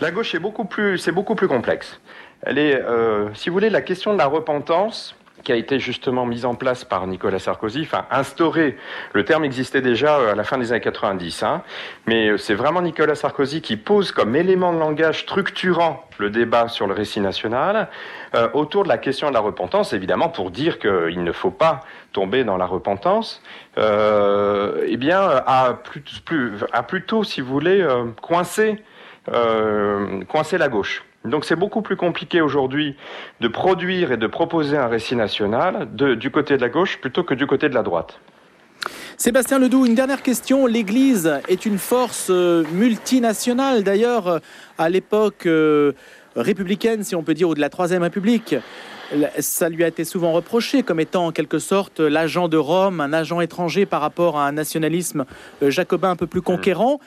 La 0.00 0.10
gauche 0.10 0.34
est 0.34 0.38
beaucoup 0.38 0.64
plus, 0.64 0.96
c'est 0.96 1.12
beaucoup 1.12 1.34
plus 1.34 1.48
complexe. 1.48 2.00
Elle 2.42 2.58
est, 2.58 2.80
euh, 2.80 3.28
si 3.34 3.50
vous 3.50 3.54
voulez, 3.54 3.68
la 3.68 3.82
question 3.82 4.12
de 4.12 4.18
la 4.18 4.26
repentance 4.26 5.16
qui 5.42 5.52
a 5.52 5.56
été 5.56 5.78
justement 5.78 6.26
mise 6.26 6.44
en 6.44 6.54
place 6.54 6.84
par 6.84 7.06
Nicolas 7.06 7.38
Sarkozy, 7.38 7.82
enfin 7.82 8.06
instauré, 8.10 8.76
le 9.12 9.24
terme 9.24 9.44
existait 9.44 9.80
déjà 9.80 10.30
à 10.30 10.34
la 10.34 10.44
fin 10.44 10.58
des 10.58 10.72
années 10.72 10.80
90, 10.80 11.42
hein, 11.42 11.62
mais 12.06 12.36
c'est 12.38 12.54
vraiment 12.54 12.82
Nicolas 12.82 13.14
Sarkozy 13.14 13.60
qui 13.60 13.76
pose 13.76 14.12
comme 14.12 14.36
élément 14.36 14.72
de 14.72 14.78
langage 14.78 15.20
structurant 15.20 16.04
le 16.18 16.30
débat 16.30 16.68
sur 16.68 16.86
le 16.86 16.94
récit 16.94 17.20
national 17.20 17.88
euh, 18.34 18.48
autour 18.52 18.82
de 18.82 18.88
la 18.88 18.98
question 18.98 19.28
de 19.28 19.34
la 19.34 19.40
repentance, 19.40 19.92
évidemment 19.92 20.28
pour 20.28 20.50
dire 20.50 20.78
qu'il 20.78 21.22
ne 21.22 21.32
faut 21.32 21.50
pas 21.50 21.80
tomber 22.12 22.44
dans 22.44 22.56
la 22.56 22.66
repentance, 22.66 23.42
euh, 23.76 24.84
eh 24.86 24.96
bien 24.96 25.20
a, 25.20 25.74
plus, 25.74 26.02
plus, 26.24 26.52
a 26.72 26.82
plutôt, 26.82 27.24
si 27.24 27.40
vous 27.40 27.52
voulez, 27.52 27.80
euh, 27.80 28.06
coincé, 28.20 28.82
euh, 29.32 30.22
coincé 30.24 30.58
la 30.58 30.68
gauche. 30.68 31.04
Donc 31.24 31.44
c'est 31.44 31.56
beaucoup 31.56 31.82
plus 31.82 31.96
compliqué 31.96 32.40
aujourd'hui 32.40 32.96
de 33.40 33.48
produire 33.48 34.12
et 34.12 34.16
de 34.16 34.26
proposer 34.26 34.76
un 34.76 34.86
récit 34.86 35.16
national 35.16 35.88
du 35.94 36.30
côté 36.30 36.56
de 36.56 36.62
la 36.62 36.68
gauche 36.68 36.98
plutôt 37.00 37.24
que 37.24 37.34
du 37.34 37.46
côté 37.46 37.68
de 37.68 37.74
la 37.74 37.82
droite. 37.82 38.20
Sébastien 39.16 39.58
Ledoux, 39.58 39.84
une 39.84 39.96
dernière 39.96 40.22
question. 40.22 40.66
L'Église 40.66 41.40
est 41.48 41.66
une 41.66 41.78
force 41.78 42.28
euh, 42.30 42.64
multinationale. 42.72 43.82
D'ailleurs, 43.82 44.28
euh, 44.28 44.38
à 44.78 44.88
l'époque 44.88 45.46
euh, 45.46 45.92
républicaine, 46.36 47.02
si 47.02 47.16
on 47.16 47.24
peut 47.24 47.34
dire, 47.34 47.48
ou 47.48 47.54
de 47.54 47.60
la 47.60 47.68
Troisième 47.68 48.02
République, 48.02 48.54
ça 49.38 49.68
lui 49.68 49.84
a 49.84 49.88
été 49.88 50.04
souvent 50.04 50.32
reproché 50.32 50.82
comme 50.82 51.00
étant 51.00 51.26
en 51.26 51.32
quelque 51.32 51.58
sorte 51.58 52.00
l'agent 52.00 52.48
de 52.48 52.56
Rome, 52.56 53.00
un 53.00 53.12
agent 53.12 53.40
étranger 53.40 53.86
par 53.86 54.00
rapport 54.00 54.38
à 54.38 54.46
un 54.46 54.52
nationalisme 54.52 55.24
euh, 55.62 55.70
jacobin 55.70 56.10
un 56.10 56.16
peu 56.16 56.26
plus 56.26 56.42
conquérant. 56.42 57.00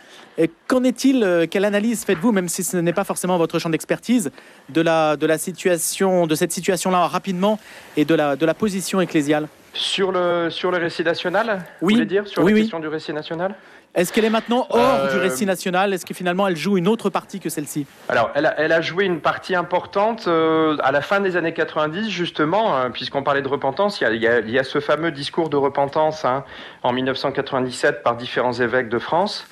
Qu'en 0.67 0.83
est-il 0.83 1.23
euh, 1.23 1.45
Quelle 1.49 1.65
analyse 1.65 2.03
faites-vous, 2.03 2.31
même 2.31 2.49
si 2.49 2.63
ce 2.63 2.77
n'est 2.77 2.93
pas 2.93 3.03
forcément 3.03 3.37
votre 3.37 3.59
champ 3.59 3.69
d'expertise, 3.69 4.31
de 4.69 4.81
la, 4.81 5.15
de 5.17 5.25
la 5.27 5.37
situation, 5.37 6.25
de 6.25 6.35
cette 6.35 6.51
situation-là 6.51 7.07
rapidement 7.07 7.59
et 7.97 8.05
de 8.05 8.15
la, 8.15 8.35
de 8.35 8.45
la 8.45 8.53
position 8.53 9.01
ecclésiale? 9.01 9.47
Sur 9.73 10.11
le, 10.11 10.49
sur 10.49 10.71
le 10.71 10.77
récit 10.77 11.03
national 11.03 11.63
Oui. 11.81 11.93
Vous 11.93 11.99
voulez 11.99 12.05
dire 12.05 12.27
Sur 12.27 12.43
la 12.43 12.51
question 12.51 12.79
du 12.79 12.87
récit 12.87 13.13
national 13.13 13.55
est-ce 13.93 14.13
qu'elle 14.13 14.23
est 14.23 14.29
maintenant 14.29 14.67
hors 14.69 15.09
du 15.09 15.17
euh, 15.17 15.21
récit 15.21 15.45
national? 15.45 15.93
Est-ce 15.93 16.05
que 16.05 16.13
finalement 16.13 16.47
elle 16.47 16.55
joue 16.55 16.77
une 16.77 16.87
autre 16.87 17.09
partie 17.09 17.41
que 17.41 17.49
celle-ci? 17.49 17.85
Alors, 18.07 18.31
elle 18.35 18.45
a, 18.45 18.57
elle 18.57 18.71
a, 18.71 18.79
joué 18.79 19.03
une 19.03 19.19
partie 19.19 19.53
importante 19.53 20.27
euh, 20.27 20.77
à 20.81 20.93
la 20.93 21.01
fin 21.01 21.19
des 21.19 21.35
années 21.35 21.53
90, 21.53 22.09
justement, 22.09 22.77
hein, 22.77 22.89
puisqu'on 22.91 23.21
parlait 23.21 23.41
de 23.41 23.49
repentance. 23.49 23.99
Il 23.99 24.05
y, 24.05 24.27
a, 24.27 24.39
il, 24.39 24.49
y 24.49 24.59
a, 24.59 24.63
ce 24.63 24.79
fameux 24.79 25.11
discours 25.11 25.49
de 25.49 25.57
repentance 25.57 26.23
hein, 26.23 26.45
en 26.83 26.93
1997 26.93 28.01
par 28.01 28.15
différents 28.15 28.53
évêques 28.53 28.87
de 28.87 28.99
France. 28.99 29.47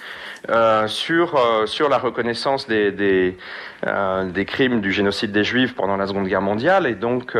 Euh, 0.49 0.88
sur, 0.88 1.38
sur 1.65 1.89
la 1.89 1.97
reconnaissance 1.97 2.65
des, 2.65 2.93
des, 2.93 3.38
des, 3.84 4.45
crimes 4.45 4.79
du 4.79 4.93
génocide 4.93 5.34
des 5.34 5.43
Juifs 5.43 5.75
pendant 5.75 5.97
la 5.97 6.08
Seconde 6.08 6.27
Guerre 6.29 6.41
mondiale 6.41 6.88
et 6.88 6.95
donc, 6.95 7.36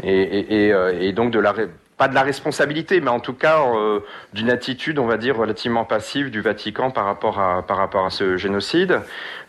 et, 0.00 0.68
et, 0.68 0.72
et, 1.00 1.12
donc 1.12 1.32
de 1.32 1.40
la 1.40 1.52
pas 2.00 2.08
de 2.08 2.14
la 2.14 2.22
responsabilité, 2.22 3.02
mais 3.02 3.10
en 3.10 3.20
tout 3.20 3.34
cas 3.34 3.60
euh, 3.60 4.00
d'une 4.32 4.48
attitude, 4.48 4.98
on 4.98 5.04
va 5.04 5.18
dire, 5.18 5.36
relativement 5.36 5.84
passive 5.84 6.30
du 6.30 6.40
Vatican 6.40 6.90
par 6.90 7.04
rapport 7.04 7.38
à, 7.38 7.60
par 7.60 7.76
rapport 7.76 8.06
à 8.06 8.10
ce 8.10 8.38
génocide. 8.38 9.00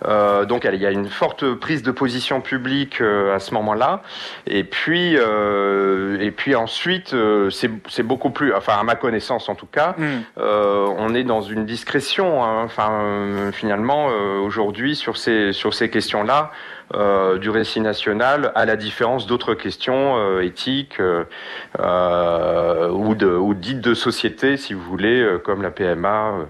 Euh, 0.05 0.43
donc 0.43 0.67
il 0.69 0.81
y 0.81 0.85
a 0.85 0.91
une 0.91 1.07
forte 1.07 1.53
prise 1.53 1.81
de 1.81 1.91
position 1.91 2.41
publique 2.41 2.99
euh, 2.99 3.33
à 3.33 3.39
ce 3.39 3.53
moment-là. 3.53 4.03
Et 4.47 4.65
puis, 4.65 5.15
et 5.15 6.31
puis 6.31 6.53
ensuite, 6.55 7.15
c'est 7.49 8.03
beaucoup 8.03 8.31
plus, 8.31 8.53
enfin 8.53 8.73
à 8.77 8.83
ma 8.83 8.95
connaissance 8.95 9.47
en 9.47 9.55
tout 9.55 9.65
cas, 9.71 9.95
mm. 9.97 10.41
on 10.41 11.15
est 11.15 11.23
dans 11.23 11.41
une 11.41 11.65
discrétion. 11.65 12.43
Hein. 12.43 12.63
enfin, 12.65 13.51
finalement, 13.53 14.07
aujourd'hui 14.43 14.97
sur 14.97 15.15
ces 15.15 15.53
sur 15.53 15.73
ces 15.73 15.89
questions-là. 15.89 16.51
Euh, 16.93 17.37
du 17.37 17.49
récit 17.49 17.79
national, 17.79 18.51
à 18.55 18.65
la 18.65 18.75
différence 18.75 19.25
d'autres 19.25 19.53
questions 19.53 20.17
euh, 20.17 20.41
éthiques 20.41 20.99
euh, 20.99 22.89
ou, 22.89 23.53
dites 23.53 23.81
de 23.81 23.93
société, 23.93 24.57
si 24.57 24.73
vous 24.73 24.83
voulez, 24.83 25.25
comme 25.43 25.61
la 25.61 25.71
PMA. 25.71 26.47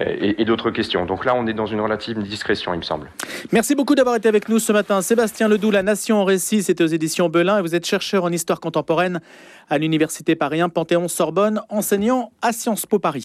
Et, 0.00 0.44
d'autres 0.44 0.70
questions. 0.70 1.06
Donc 1.06 1.24
là, 1.24 1.34
on 1.34 1.46
est 1.46 1.54
dans 1.54 1.66
une 1.66 1.80
relative 1.80 2.18
discrétion, 2.22 2.72
il 2.74 2.76
me 2.76 2.82
semble. 2.82 3.10
Merci 3.52 3.74
beaucoup 3.74 3.94
d'avoir 3.94 4.14
été 4.14 4.28
avec 4.28 4.48
nous 4.48 4.58
ce 4.58 4.70
matin. 4.70 5.00
Sébastien 5.00 5.48
Ledoux, 5.48 5.70
La 5.72 5.82
Nation 5.82 6.20
en 6.20 6.24
récit, 6.24 6.62
c'est 6.62 6.80
aux 6.82 6.86
éditions 6.86 7.28
Belin, 7.28 7.58
et 7.58 7.62
vous 7.62 7.74
êtes 7.74 7.86
chercheur 7.86 8.22
en 8.22 8.30
histoire 8.30 8.60
contemporaine 8.60 9.20
à 9.70 9.78
l'Université 9.78 10.36
Paris 10.36 10.60
Panthéon-Sorbonne, 10.72 11.62
enseignant 11.70 12.30
à 12.42 12.52
Sciences 12.52 12.86
Po 12.86 12.98
Paris. 12.98 13.16